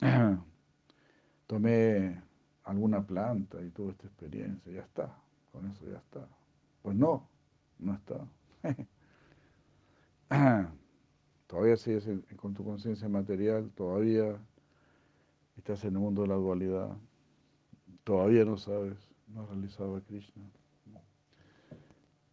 [1.46, 2.22] Tomé
[2.64, 5.16] alguna planta y tuve esta experiencia, ya está,
[5.50, 6.28] con eso ya está.
[6.82, 7.26] Pues no,
[7.78, 8.16] no está.
[11.46, 14.40] todavía sigues con tu conciencia material, todavía
[15.56, 16.96] estás en el mundo de la dualidad,
[18.04, 18.96] todavía no sabes,
[19.28, 20.44] no has realizado a Krishna.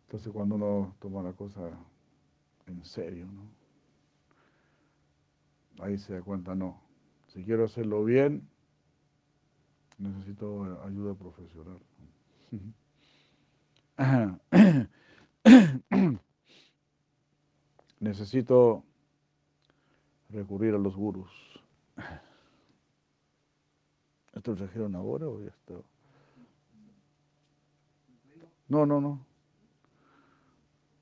[0.03, 1.69] Entonces cuando uno toma la cosa
[2.67, 3.49] en serio, ¿no?
[5.83, 6.79] Ahí se da cuenta, no,
[7.27, 8.47] si quiero hacerlo bien,
[9.97, 11.79] necesito ayuda profesional.
[18.01, 18.83] necesito
[20.29, 21.31] recurrir a los gurus.
[24.33, 25.75] ¿Esto lo trajeron ahora o ya está?
[28.67, 29.25] No, no, no.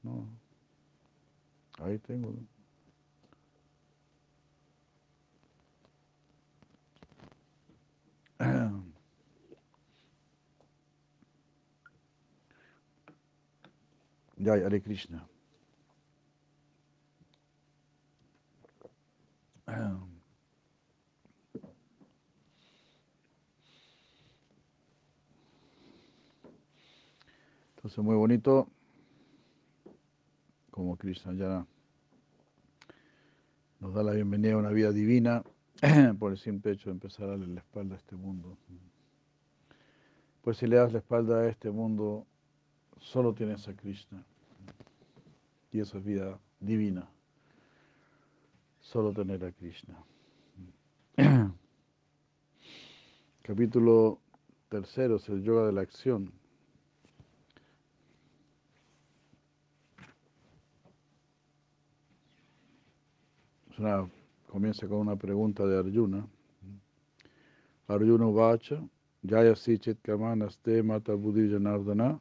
[0.03, 0.27] No.
[1.79, 2.33] Ahí tengo.
[14.43, 15.27] Jai Hare Krishna.
[27.75, 28.67] Entonces, muy bonito,
[30.69, 31.65] como Krishna ya
[33.79, 35.43] nos da la bienvenida a una vida divina
[36.19, 38.57] por el simple hecho de empezar a darle la espalda a este mundo.
[40.41, 42.25] Pues si le das la espalda a este mundo,
[42.99, 44.25] solo tienes a Krishna.
[45.71, 47.09] Y eso es vida divina.
[48.91, 50.03] Solo tener a Krishna.
[53.43, 54.19] Capítulo
[54.67, 56.33] tercero es el yoga de la acción.
[64.47, 66.27] Comienza con una pregunta de Arjuna.
[67.87, 68.83] Arjuna Vacha,
[69.21, 72.19] Jaya Sichit Kamanaste Mata Buddhi Janardana,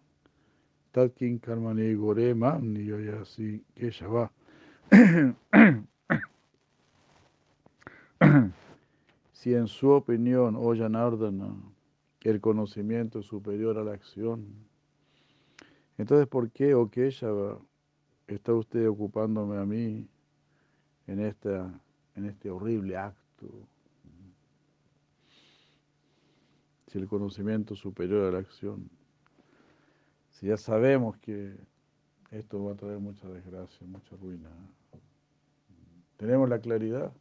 [0.93, 4.31] Tatkin Karmani Gorema Niyayasi Keshava.
[9.33, 11.55] Si en su opinión, oh Janardana,
[12.23, 14.47] el conocimiento es superior a la acción,
[15.97, 17.61] entonces ¿por qué, oh Keshava,
[18.27, 20.09] está usted ocupándome a mí
[21.07, 21.81] en, esta,
[22.17, 23.47] en este horrible acto?
[26.89, 28.91] Si el conocimiento es superior a la acción,
[30.31, 31.55] si ya sabemos que
[32.31, 34.49] esto va a traer mucha desgracia, mucha ruina,
[36.17, 37.13] tenemos la claridad.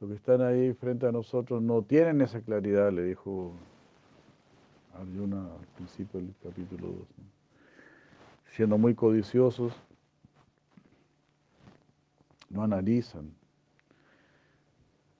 [0.00, 3.52] Los que están ahí frente a nosotros no tienen esa claridad, le dijo
[4.94, 6.96] Arjuna al principio del capítulo 2.
[8.46, 9.72] Siendo muy codiciosos,
[12.48, 13.32] no analizan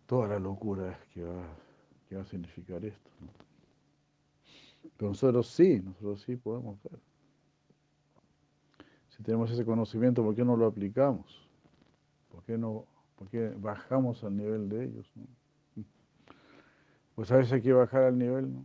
[0.06, 1.42] toda la locura que va,
[2.08, 3.10] que va a significar esto.
[4.96, 7.00] Pero nosotros sí, nosotros sí podemos ver.
[9.08, 11.48] Si tenemos ese conocimiento, ¿por qué no lo aplicamos?
[12.30, 12.86] ¿Por qué no
[13.18, 15.12] porque bajamos al nivel de ellos.
[17.14, 18.64] Pues a veces hay que bajar al nivel, ¿no?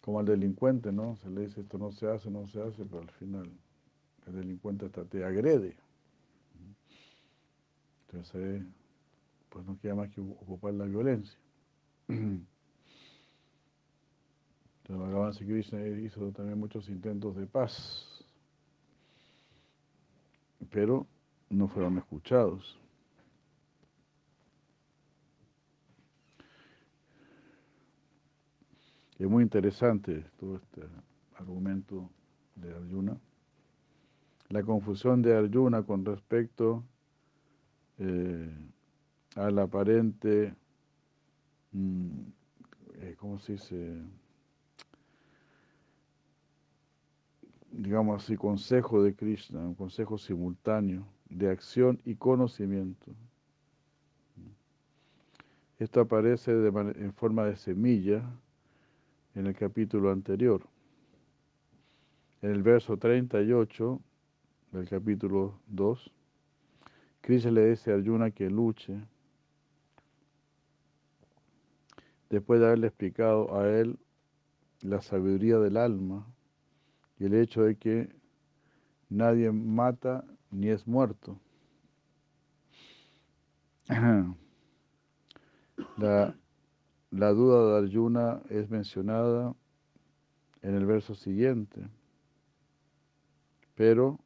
[0.00, 1.16] Como al delincuente, ¿no?
[1.16, 3.50] Se le dice esto no se hace, no se hace, pero al final
[4.28, 5.76] el delincuente hasta te agrede.
[8.06, 8.62] Entonces,
[9.48, 11.36] pues no queda más que ocupar la violencia.
[12.06, 12.46] Entonces,
[14.88, 18.24] Bhagavan Krishna hizo también muchos intentos de paz,
[20.70, 21.08] pero
[21.50, 22.78] no fueron escuchados.
[29.18, 30.82] Es muy interesante todo este
[31.36, 32.10] argumento
[32.56, 33.16] de Arjuna.
[34.48, 36.84] La confusión de Arjuna con respecto
[37.98, 38.50] eh,
[39.36, 40.54] al aparente,
[41.72, 42.20] mm,
[42.94, 44.02] eh, ¿cómo se dice?
[47.76, 53.12] digamos así, consejo de Krishna, un consejo simultáneo de acción y conocimiento.
[55.78, 58.22] Esto aparece en forma de semilla
[59.34, 60.66] en el capítulo anterior.
[62.42, 64.00] En el verso 38
[64.72, 66.12] del capítulo 2,
[67.20, 69.00] Krishna le dice a Arjuna que luche.
[72.28, 73.98] Después de haberle explicado a él
[74.82, 76.26] la sabiduría del alma
[77.18, 78.14] y el hecho de que
[79.08, 81.38] nadie mata ni es muerto.
[85.96, 86.36] La,
[87.14, 89.54] la duda de Arjuna es mencionada
[90.62, 91.88] en el verso siguiente,
[93.76, 94.18] pero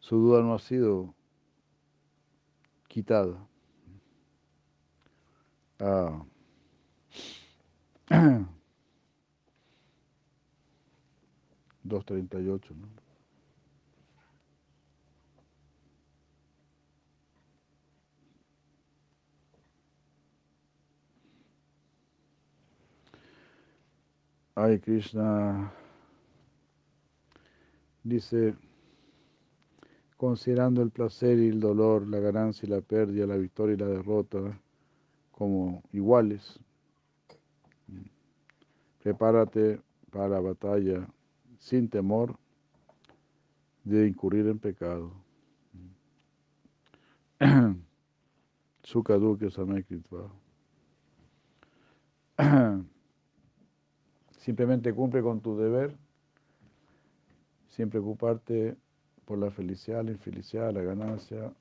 [0.00, 1.14] su duda no ha sido
[2.88, 3.48] quitada.
[5.80, 6.22] Ah.
[11.84, 13.07] 2.38, ¿no?
[24.60, 25.72] Ay, Krishna
[28.02, 28.56] dice,
[30.16, 33.86] considerando el placer y el dolor, la ganancia y la pérdida, la victoria y la
[33.86, 34.60] derrota
[35.30, 36.58] como iguales,
[39.00, 39.80] prepárate
[40.10, 41.06] para la batalla
[41.60, 42.36] sin temor
[43.84, 45.12] de incurrir en pecado.
[48.82, 49.50] Sukadu que
[54.38, 55.96] Simplemente cumple con tu deber,
[57.68, 58.76] sin preocuparte
[59.24, 61.52] por la felicidad, la infelicidad, la ganancia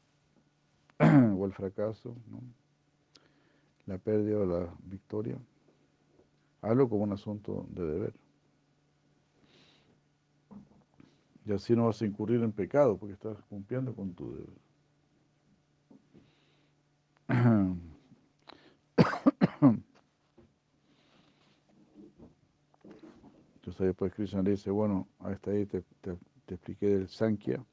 [1.37, 2.15] o el fracaso,
[3.87, 5.37] la pérdida o la victoria.
[6.61, 8.13] Hazlo como un asunto de deber.
[11.45, 14.66] Y así no vas a incurrir en pecado porque estás cumpliendo con tu deber.
[23.77, 26.17] Entonces después Krishna le dice, bueno, hasta ahí te, te,
[26.47, 27.63] expliqué del Sankhya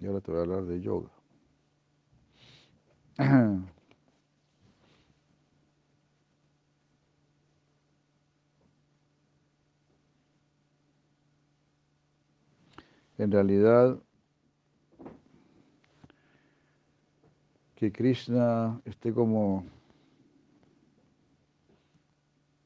[0.00, 1.10] y ahora te voy a hablar de yoga.
[13.18, 14.02] En realidad,
[17.76, 19.64] que Krishna esté como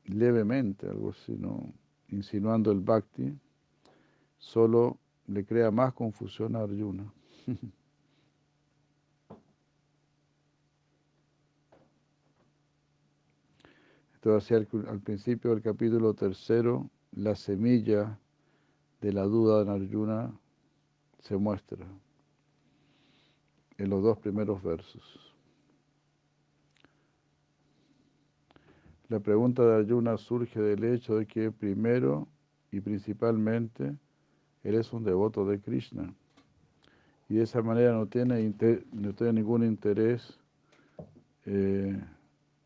[0.06, 1.38] levemente, algo así,
[2.08, 3.36] insinuando el bhakti,
[4.38, 7.12] solo le crea más confusión a Arjuna.
[14.14, 18.18] Esto hacia al principio del capítulo tercero, la semilla
[19.00, 20.32] de la duda en Arjuna
[21.20, 21.86] se muestra
[23.78, 25.35] en los dos primeros versos.
[29.08, 32.26] La pregunta de Arjuna surge del hecho de que primero
[32.72, 33.96] y principalmente
[34.64, 36.12] eres un devoto de Krishna
[37.28, 38.52] y de esa manera no tiene,
[38.92, 40.38] no tiene ningún interés
[41.44, 42.00] eh,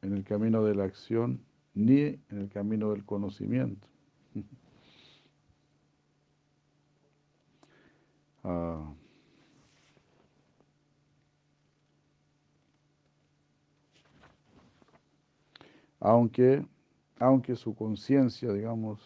[0.02, 1.40] en el camino de la acción
[1.74, 3.86] ni en el camino del conocimiento.
[16.00, 16.66] Aunque,
[17.18, 19.00] aunque su conciencia, digamos,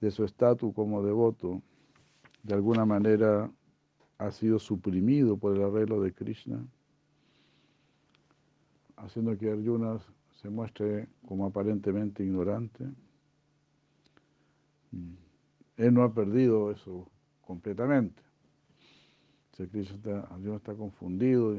[0.00, 1.60] de su estatus como devoto,
[2.42, 3.50] de alguna manera
[4.18, 6.64] ha sido suprimido por el arreglo de Krishna,
[8.96, 9.98] haciendo que Arjuna
[10.40, 12.84] se muestre como aparentemente ignorante.
[14.92, 15.14] Mm.
[15.76, 17.10] Él no ha perdido eso
[17.40, 18.22] completamente.
[19.52, 21.56] Si Krishna Arjuna está confundido,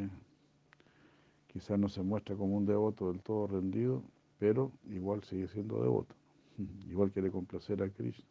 [1.47, 4.03] quizás no se muestra como un devoto del todo rendido,
[4.41, 6.15] pero igual sigue siendo devoto,
[6.89, 8.25] igual quiere complacer a Krishna,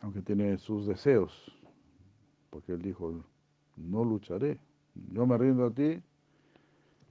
[0.00, 1.54] aunque tiene sus deseos,
[2.48, 3.22] porque él dijo,
[3.76, 4.58] no lucharé,
[5.12, 6.00] yo me rindo a ti,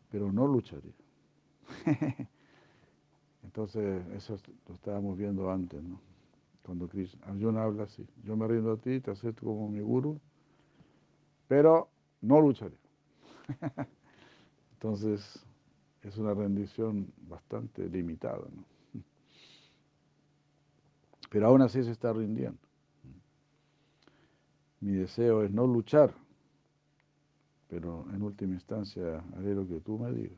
[0.09, 0.91] pero no lucharé.
[3.43, 6.01] Entonces, eso lo estábamos viendo antes, ¿no?
[6.63, 10.19] Cuando Krishna, Arjuna habla así, yo me rindo a ti, te acepto como mi guru,
[11.47, 11.89] pero
[12.21, 12.75] no lucharé.
[14.73, 15.45] Entonces,
[16.05, 18.45] es una rendición bastante limitada.
[18.53, 18.65] ¿no?
[21.29, 22.59] Pero aún así se está rindiendo.
[24.79, 26.13] Mi deseo es no luchar,
[27.67, 30.37] pero en última instancia haré lo que tú me digas.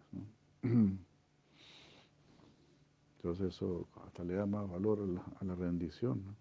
[3.18, 5.00] Entonces eso hasta le da más valor
[5.42, 6.24] a la, rendición.
[6.26, 6.36] ¿no?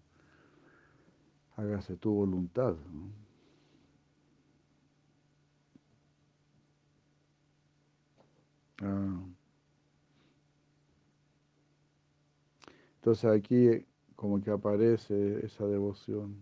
[1.57, 2.75] Hágase tu voluntad.
[8.81, 9.23] Ah.
[12.95, 16.35] Entonces aquí como que aparece esa devoción,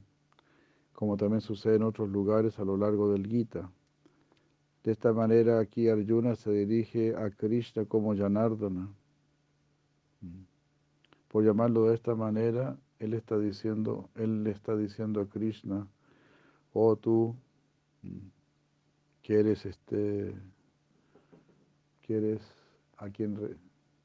[0.93, 3.69] como también sucede en otros lugares a lo largo del Gita.
[4.83, 8.89] De esta manera aquí Arjuna se dirige a Krishna como Janardana.
[11.27, 15.87] Por llamarlo de esta manera, él está diciendo, él le está diciendo a Krishna,
[16.73, 17.35] oh tú
[19.21, 20.33] que eres este
[22.05, 22.41] quieres
[22.97, 23.57] a quien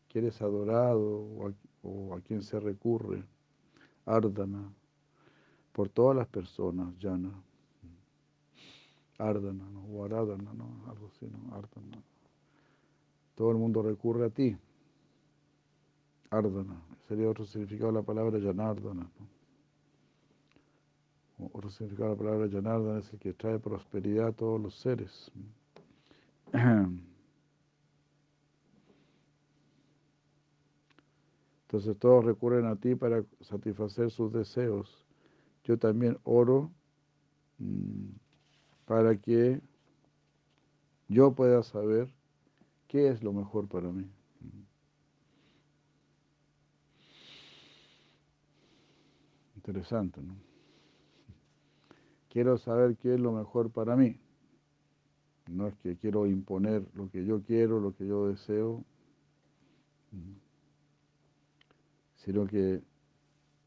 [0.08, 3.22] quieres adorado o a, quien se recurre,
[4.04, 4.72] Ardana,
[5.72, 7.32] por todas las personas, Yana.
[9.18, 9.84] Ardana, ¿no?
[9.84, 10.84] o Aradana, ¿no?
[10.88, 11.54] algo así, ¿no?
[11.54, 12.02] Ardana.
[13.34, 14.56] Todo el mundo recurre a ti.
[16.30, 19.08] Ardana, sería otro significado de la palabra Yanardana.
[21.52, 25.30] Otro significado de la palabra Yanardana es el que trae prosperidad a todos los seres.
[31.70, 35.06] Entonces todos recurren a ti para satisfacer sus deseos.
[35.62, 36.72] Yo también oro
[37.58, 38.08] mm,
[38.86, 39.60] para que
[41.06, 42.12] yo pueda saber
[42.88, 44.10] qué es lo mejor para mí.
[49.54, 50.34] Interesante, ¿no?
[52.30, 54.18] Quiero saber qué es lo mejor para mí.
[55.46, 58.84] No es que quiero imponer lo que yo quiero, lo que yo deseo
[62.24, 62.82] sino que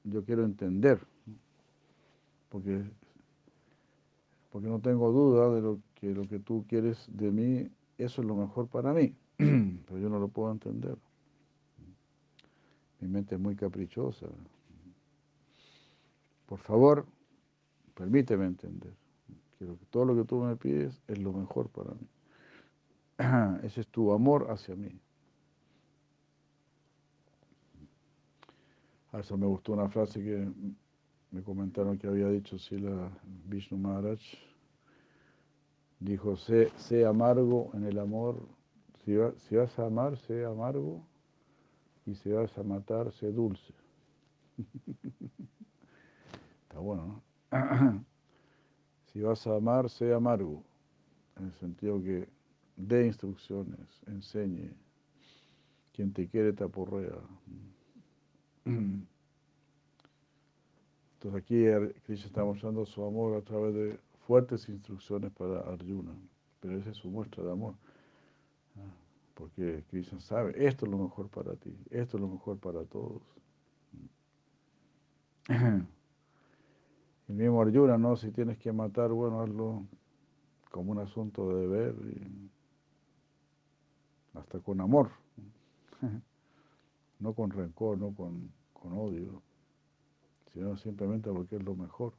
[0.03, 0.99] yo quiero entender,
[2.49, 2.83] porque,
[4.51, 8.27] porque no tengo duda de lo que lo que tú quieres de mí, eso es
[8.27, 10.97] lo mejor para mí, pero yo no lo puedo entender.
[12.99, 14.27] Mi mente es muy caprichosa.
[16.45, 17.05] Por favor,
[17.95, 18.93] permíteme entender.
[19.57, 22.07] Quiero que todo lo que tú me pides es lo mejor para mí.
[23.63, 24.99] Ese es tu amor hacia mí.
[29.13, 30.51] A eso me gustó una frase que
[31.29, 33.11] me comentaron que había dicho Sila
[33.45, 34.19] Vishnu Maharaj.
[35.99, 38.41] Dijo, sé, sé amargo en el amor.
[39.05, 41.05] Si, si vas a amar, sé amargo.
[42.07, 43.71] Y si vas a matar, sé dulce.
[46.63, 48.03] Está bueno, ¿no?
[49.13, 50.63] si vas a amar, sé amargo.
[51.37, 52.27] En el sentido que
[52.77, 54.71] dé instrucciones, enseñe.
[55.93, 57.19] Quien te quiere te aporrea.
[58.65, 59.11] Entonces
[61.35, 61.65] aquí
[62.05, 66.11] Krishna está mostrando su amor a través de fuertes instrucciones para Arjuna,
[66.59, 67.75] pero esa es su muestra de amor.
[69.33, 73.21] Porque Krishna sabe, esto es lo mejor para ti, esto es lo mejor para todos.
[75.49, 75.85] El
[77.35, 78.15] mismo Arjuna, ¿no?
[78.15, 79.83] Si tienes que matar, bueno, hazlo
[80.71, 82.49] como un asunto de deber y
[84.37, 85.09] hasta con amor
[87.23, 88.51] no con rencor, no con,
[88.91, 89.41] odio,
[90.51, 92.13] sino simplemente porque es lo mejor.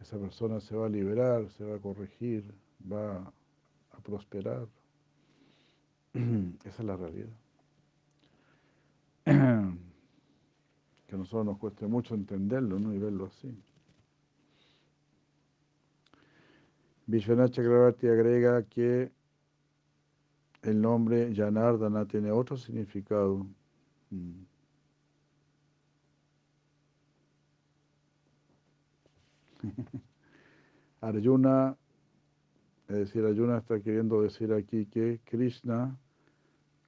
[0.00, 2.54] Esa persona se va a liberar, se va a corregir,
[2.90, 3.16] va
[3.90, 4.68] a prosperar.
[6.64, 7.28] Esa es la realidad.
[11.08, 12.92] Que a nosotros nos cueste mucho entenderlo ¿no?
[12.92, 13.50] y verlo así.
[17.06, 19.10] Vishwanath Chakravarti agrega que
[20.62, 23.46] el nombre Janardana tiene otro significado.
[24.10, 24.44] Mm.
[31.00, 31.76] Arjuna,
[32.88, 35.98] es decir, Arjuna está queriendo decir aquí que Krishna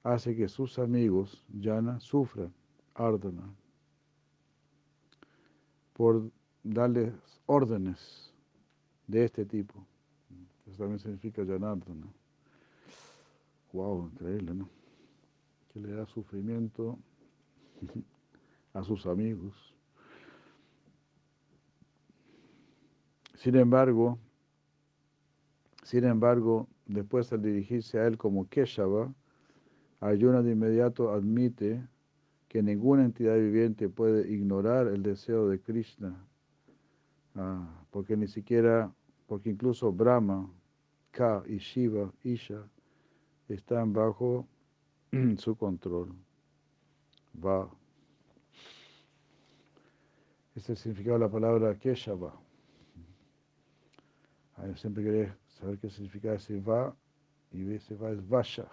[0.03, 2.53] hace que sus amigos, Jana, sufran,
[2.95, 3.53] Ardana,
[5.93, 6.29] por
[6.63, 7.13] darles
[7.45, 8.33] órdenes
[9.07, 9.85] de este tipo.
[10.65, 12.07] Eso también significa Janardana.
[13.73, 14.69] Wow, increíble, ¿no?
[15.69, 16.99] Que le da sufrimiento
[18.73, 19.73] a sus amigos.
[23.35, 24.19] Sin embargo,
[25.83, 29.13] sin embargo, después al dirigirse a él como Keshava,
[30.03, 31.87] Ayuna de inmediato admite
[32.47, 36.27] que ninguna entidad viviente puede ignorar el deseo de Krishna,
[37.35, 38.91] ah, porque ni siquiera,
[39.27, 40.51] porque incluso Brahma,
[41.11, 42.67] Ka y Shiva, Isha,
[43.53, 44.47] están bajo
[45.37, 46.15] su control.
[47.43, 47.69] Va.
[50.55, 52.33] Este es el significado de la palabra Keshava.
[54.67, 56.95] Yo siempre quería saber qué significa ese va
[57.51, 58.67] y ese va es Vasha.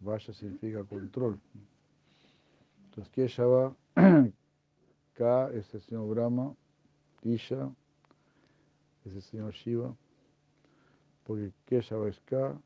[0.00, 1.40] Vasha significa control.
[2.84, 3.74] Entonces Keshava,
[5.14, 6.54] Ka es el señor Brahma,
[7.22, 7.72] Isha
[9.04, 9.96] es el señor Shiva,
[11.24, 12.60] porque Keshava es Ka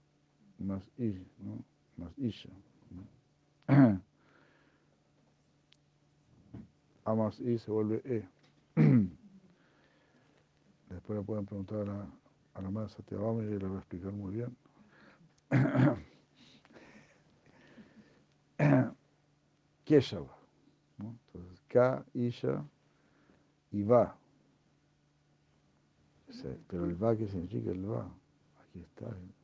[0.63, 1.65] más I, ¿no?
[1.97, 2.51] más Isha.
[7.05, 8.25] A más I se vuelve E.
[10.89, 12.07] Después le pueden preguntar a,
[12.55, 14.57] a la madre Satyabhama y le va a explicar muy bien.
[19.85, 20.37] Keshava.
[20.99, 21.19] ¿no?
[21.27, 22.65] Entonces, Ka, Isha
[23.73, 24.17] y Va.
[26.69, 28.09] Pero el Va, ¿qué significa el Va?
[28.63, 29.07] Aquí está.
[29.07, 29.42] ¿eh?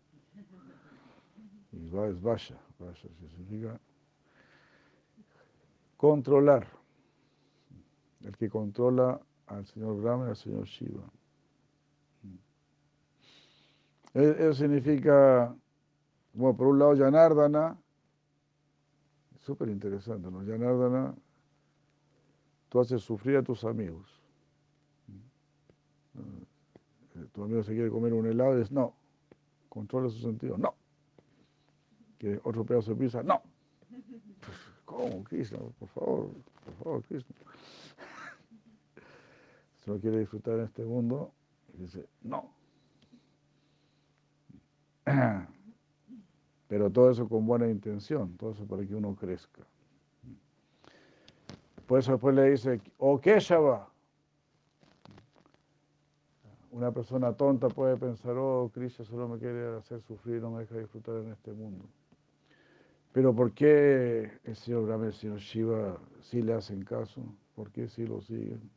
[1.73, 2.59] Y va es Vasha.
[2.79, 3.79] Vasha significa
[5.97, 6.66] controlar.
[8.23, 11.05] El que controla al señor Brahma y al señor Shiva.
[14.14, 15.55] E, eso significa,
[16.33, 17.79] bueno, por un lado, Yanardana,
[19.37, 20.43] súper interesante, ¿no?
[20.43, 21.14] Yanardana,
[22.69, 24.21] tú haces sufrir a tus amigos.
[26.16, 28.97] Eh, tu amigo se quiere comer un helado y dices, no,
[29.69, 30.75] controla su sentido, no
[32.19, 33.43] que otro pedazo de pizza, no.
[34.85, 35.59] ¿Cómo, Krishna?
[35.79, 36.31] Por favor,
[36.64, 37.37] por favor, Krishna.
[39.85, 41.33] Si no quiere disfrutar en este mundo,
[41.75, 42.51] dice, no.
[46.69, 49.62] Pero todo eso con buena intención, todo eso para que uno crezca.
[51.87, 53.89] Por eso después le dice, oh Keshava.
[56.71, 60.77] Una persona tonta puede pensar, oh, Krishna solo me quiere hacer sufrir, no me deja
[60.77, 61.87] disfrutar en este mundo.
[63.19, 67.21] Pero ¿por qué el señor Brahma y el señor Shiva sí le hacen caso?
[67.57, 68.71] ¿Por qué sí lo siguen?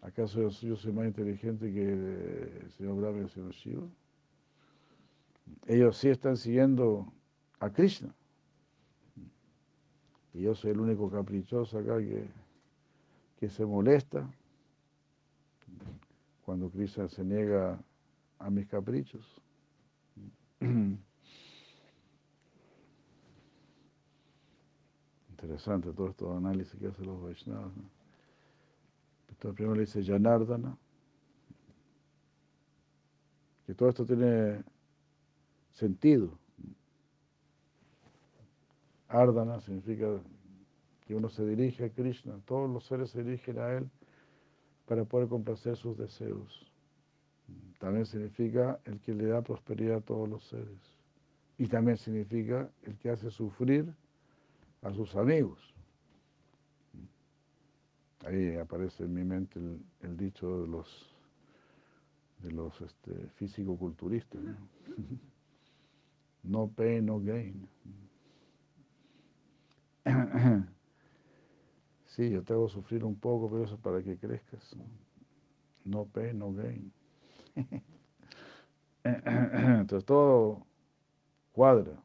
[0.00, 1.92] ¿Acaso yo, soy más inteligente que
[2.62, 3.86] el señor Brahma y el señor Shiva?
[5.66, 7.12] Ellos sí están siguiendo
[7.60, 8.14] a Krishna.
[10.32, 12.26] Y yo soy el único caprichoso acá que,
[13.38, 14.26] que se molesta
[16.46, 17.78] cuando Krishna se niega
[18.38, 19.42] a mis caprichos.
[25.44, 27.70] Interesante todo estos análisis que hacen los Vaishnavas.
[29.28, 30.74] Entonces primero le dice Janardana,
[33.66, 34.64] que todo esto tiene
[35.74, 36.30] sentido.
[39.08, 40.18] Ardana significa
[41.06, 43.90] que uno se dirige a Krishna, todos los seres se dirigen a Él
[44.86, 46.72] para poder complacer sus deseos.
[47.78, 50.96] También significa el que le da prosperidad a todos los seres.
[51.58, 53.94] Y también significa el que hace sufrir
[54.84, 55.74] a sus amigos.
[58.26, 59.58] Ahí aparece en mi mente
[60.00, 61.10] el, dicho de los
[62.38, 64.40] de los este, físico-culturistas.
[66.42, 66.68] ¿no?
[66.76, 67.68] pain, no gain.
[72.06, 74.76] Sí, yo te hago sufrir un poco, pero eso es para que crezcas.
[75.84, 76.92] No pain, no gain.
[79.02, 80.64] Entonces todo
[81.50, 82.03] cuadra.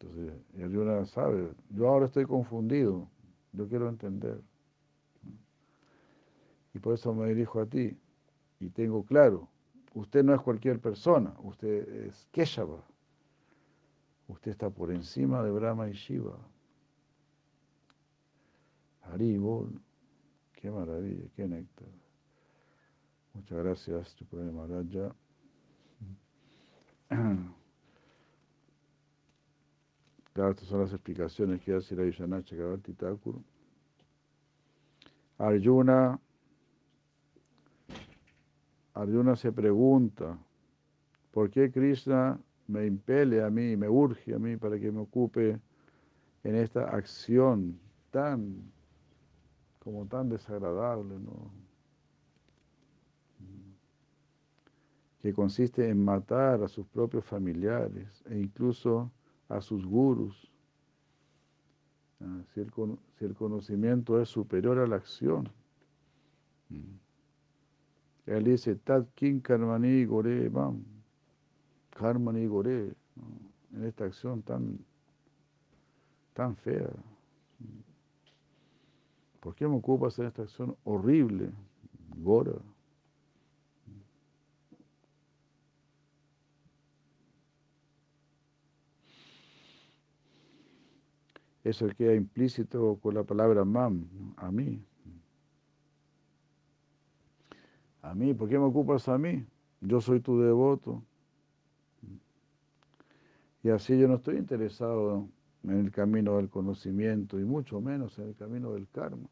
[0.00, 3.08] Entonces, y Arjuna sabe, yo ahora estoy confundido,
[3.52, 4.40] yo quiero entender.
[6.72, 7.98] Y por eso me dirijo a ti.
[8.60, 9.48] Y tengo claro,
[9.94, 12.84] usted no es cualquier persona, usted es Keshava.
[14.28, 16.38] Usted está por encima de Brahma y Shiva.
[19.02, 19.80] Haribol,
[20.52, 21.88] qué maravilla, qué néctar.
[23.32, 25.14] Muchas gracias, Chupadani Maharaja.
[30.46, 33.34] Estas son las explicaciones que hace Ravishaná Chakravarti Thakur.
[35.36, 36.18] Arjuna,
[38.94, 40.38] Arjuna se pregunta,
[41.32, 45.58] ¿por qué Krishna me impele a mí, me urge a mí para que me ocupe
[46.44, 47.78] en esta acción
[48.10, 48.62] tan,
[49.80, 51.16] como tan desagradable,
[55.18, 59.10] que consiste en matar a sus propios familiares e incluso
[59.48, 60.50] a sus gurus.
[62.20, 65.48] Ah, si, el, conocimiento es superior a la acción.
[66.68, 67.08] Mm.
[68.26, 69.06] Él dice, Tat
[69.42, 70.84] karmani gore mam,
[71.90, 72.92] karmani gore,
[73.72, 74.78] en esta acción tan,
[76.34, 76.90] tan fea.
[79.40, 81.50] ¿Por qué me ocupas en esta acción horrible,
[82.16, 82.52] gora?
[91.68, 94.08] Eso queda implícito con la palabra mam,
[94.38, 94.82] a mí.
[98.00, 99.44] A mí, ¿por qué me ocupas a mí?
[99.82, 101.02] Yo soy tu devoto.
[103.62, 105.28] Y así yo no estoy interesado
[105.62, 109.28] en el camino del conocimiento y mucho menos en el camino del karma.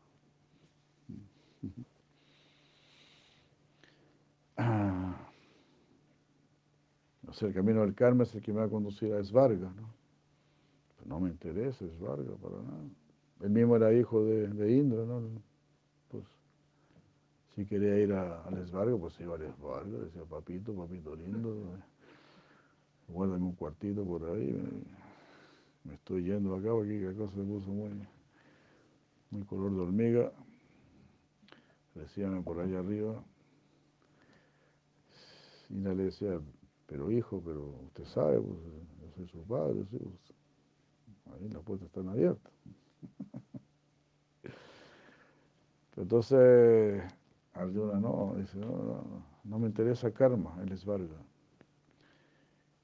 [7.26, 9.72] O sea, el camino del karma es el que me va a conducir a Esvarga,
[9.74, 9.95] ¿no?
[11.07, 12.85] No me interesa Svarga para nada.
[13.41, 15.23] Él mismo era hijo de, de Indra, ¿no?
[16.11, 16.25] Pues
[17.55, 18.51] si quería ir a, a
[18.99, 21.79] pues iba a Lesvarga, decía, papito, papito lindo,
[23.09, 24.53] guárdame un cuartito por ahí,
[25.85, 27.91] me, estoy yendo acá porque la cosa se puso muy,
[29.31, 30.33] muy color de hormiga.
[31.95, 33.25] Decíame por allá arriba.
[35.71, 36.41] Y le decía,
[36.87, 38.59] pero hijo, pero usted sabe, pues
[39.01, 39.99] yo soy su padre, ¿sí?
[41.35, 42.53] Ahí las puertas están abiertas.
[45.97, 47.03] Entonces,
[47.55, 51.16] Arjuna no, dice, no, no, me interesa karma, él es Varga.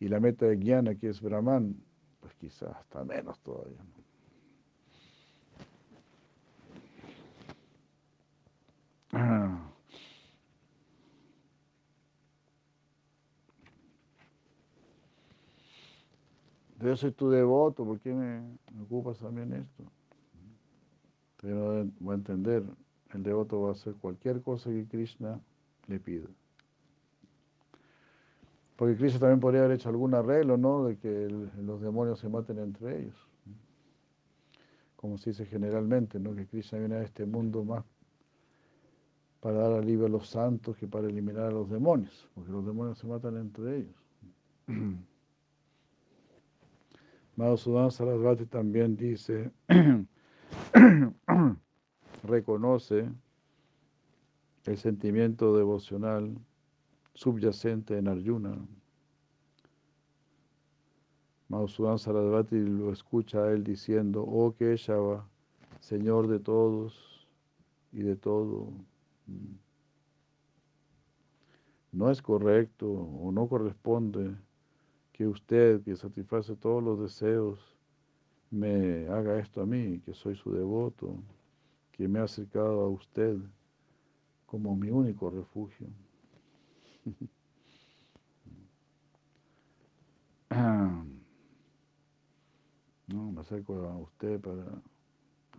[0.00, 1.76] Y la meta de Jnana, que es Brahman,
[2.20, 3.78] pues quizás hasta menos todavía.
[9.12, 9.41] Ah.
[16.82, 19.84] Yo soy tu devoto, ¿por qué me, ocupas también esto?
[21.40, 22.64] Pero voy a entender,
[23.14, 25.40] el devoto va a hacer cualquier cosa que Krishna
[25.86, 26.26] le pida.
[28.74, 30.84] Porque Krishna también podría haber hecho algún arreglo, ¿no?
[30.84, 31.28] De que
[31.60, 33.28] los demonios se maten entre ellos.
[34.96, 36.34] Como se dice generalmente, ¿no?
[36.34, 37.84] Que Krishna viene a este mundo más
[39.38, 42.98] para dar alivio a los santos que para eliminar a los demonios, porque los demonios
[42.98, 43.94] se matan entre ellos.
[47.36, 49.50] Madhusudan Sarasvati también dice,
[52.24, 53.08] reconoce
[54.66, 56.36] el sentimiento devocional
[57.14, 58.58] subyacente en Arjuna.
[61.48, 65.26] Madhusudan Sarasvati lo escucha a él diciendo, oh Keshava,
[65.80, 67.26] Señor de todos
[67.92, 68.68] y de todo.
[71.92, 74.36] No es correcto o no corresponde
[75.22, 77.60] que usted, que satisface todos los deseos,
[78.50, 81.14] me haga esto a mí, que soy su devoto,
[81.92, 83.36] que me ha acercado a usted
[84.46, 85.86] como mi único refugio.
[93.06, 94.64] No, me acerco a usted para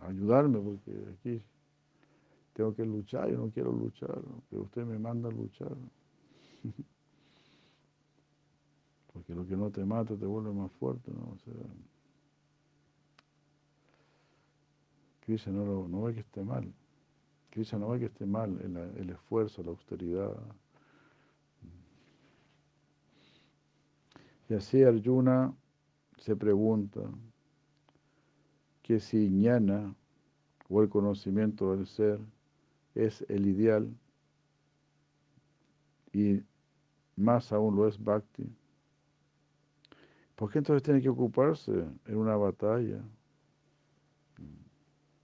[0.00, 1.42] ayudarme, porque aquí
[2.52, 5.76] tengo que luchar, yo no quiero luchar, pero usted me manda a luchar.
[9.26, 11.32] Porque lo que no te mata te vuelve más fuerte, ¿no?
[11.32, 11.54] O sea,
[15.20, 16.70] Krishna no, no ve que esté mal.
[17.48, 20.30] Krishna no ve que esté mal el, el esfuerzo, la austeridad.
[24.50, 25.54] Y así Arjuna
[26.18, 27.00] se pregunta
[28.82, 29.94] que si ñana
[30.68, 32.20] o el conocimiento del ser
[32.94, 33.88] es el ideal
[36.12, 36.42] y
[37.16, 38.46] más aún lo es Bhakti,
[40.34, 41.72] ¿por qué entonces tiene que ocuparse
[42.06, 43.00] en una batalla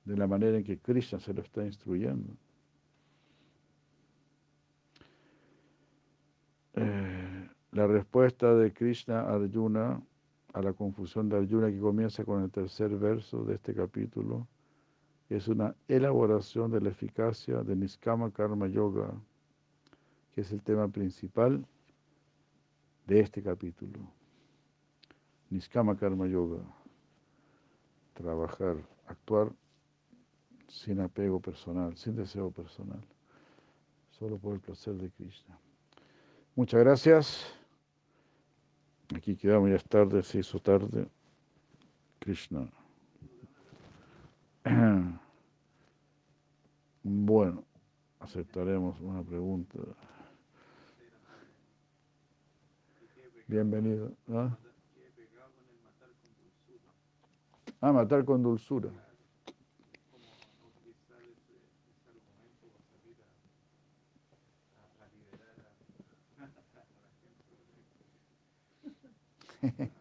[0.04, 2.32] de la manera en que Krishna se lo está instruyendo?
[6.74, 10.02] Eh, la respuesta de Krishna a Arjuna,
[10.52, 14.46] a la confusión de Arjuna que comienza con el tercer verso de este capítulo,
[15.28, 19.12] es una elaboración de la eficacia de Niskama Karma Yoga,
[20.34, 21.64] que es el tema principal
[23.06, 24.19] de este capítulo.
[25.51, 26.62] Niskama Karma Yoga,
[28.14, 28.76] trabajar,
[29.07, 29.53] actuar
[30.68, 33.03] sin apego personal, sin deseo personal,
[34.11, 35.59] solo por el placer de Krishna.
[36.55, 37.55] Muchas gracias.
[39.14, 41.09] Aquí quedamos, ya tarde, se hizo tarde.
[42.20, 42.70] Krishna.
[47.03, 47.64] Bueno,
[48.20, 49.78] aceptaremos una pregunta.
[53.48, 54.12] Bienvenido.
[54.28, 54.55] ¿Ah?
[57.80, 58.90] Ah, matar con dulzura.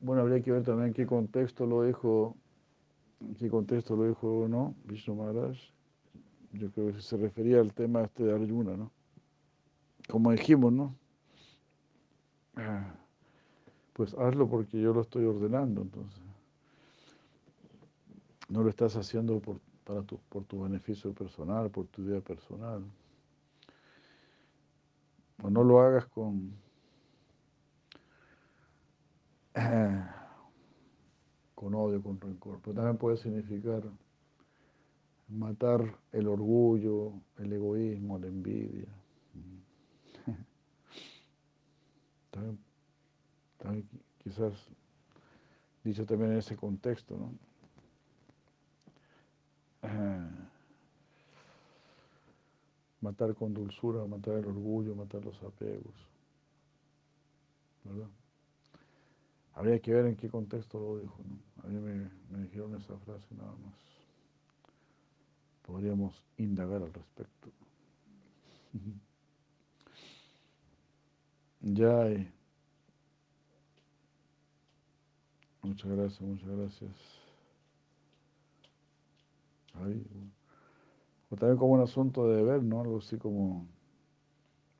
[0.00, 2.36] Bueno, habría que ver también qué contexto lo dijo,
[3.38, 5.56] qué contexto lo dijo no, Vishnu Maharaj.
[6.52, 8.90] Yo creo que se refería al tema este de Arjuna, ¿no?
[10.08, 10.94] Como dijimos, ¿no?
[12.56, 12.94] Ah
[13.98, 16.22] pues hazlo porque yo lo estoy ordenando, entonces.
[18.48, 22.84] No lo estás haciendo por, para tu, por tu beneficio personal, por tu idea personal.
[25.42, 26.52] O no lo hagas con,
[31.58, 32.60] con odio, con rencor.
[32.62, 33.82] Pero también puede significar
[35.26, 38.86] matar el orgullo, el egoísmo, la envidia.
[42.30, 43.88] También
[44.22, 44.52] quizás
[45.82, 47.32] dicho también en ese contexto, ¿no?
[53.00, 56.06] matar con dulzura, matar el orgullo, matar los apegos,
[57.82, 58.08] ¿verdad?
[59.58, 61.64] Habría que ver en qué contexto lo dijo, ¿no?
[61.64, 63.74] A mí me, dijeron esa frase nada más.
[65.66, 67.48] Podríamos indagar al respecto.
[71.60, 72.32] Ya hay.
[75.60, 76.90] Muchas gracias, muchas gracias.
[81.30, 82.80] o también como un asunto de deber, ¿no?
[82.80, 83.66] Algo así como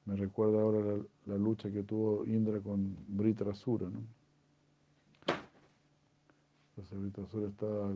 [0.05, 4.18] me recuerda ahora la, lucha que tuvo Indra con Britrasura, ¿no?
[6.79, 7.93] Entonces Britrasura estaba,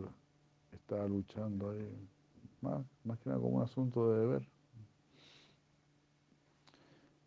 [0.72, 1.89] estaba luchando ahí,
[2.61, 4.49] más, más que nada como un asunto de deber.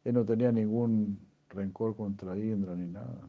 [0.03, 3.21] Él no tenía ningún rencor contra Indra ni nada.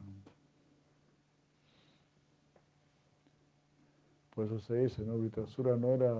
[4.35, 5.17] Por eso se dice, ¿no?
[5.19, 6.13] Vitasura no era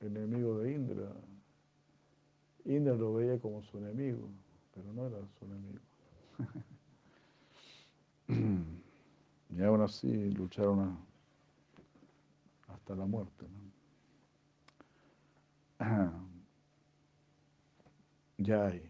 [0.00, 1.12] enemigo de Indra.
[2.64, 4.30] Indra lo veía como su enemigo,
[4.74, 5.80] pero no era su enemigo.
[9.50, 11.09] y aún así lucharon
[12.90, 13.46] hasta la muerte.
[15.78, 16.26] ¿no?
[18.44, 18.82] Jai.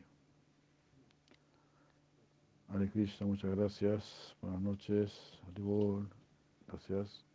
[2.69, 4.37] Hare Krishna, muchas gracias.
[4.41, 5.13] Buenas noches.
[5.49, 6.09] Haribol.
[6.69, 7.30] Gracias.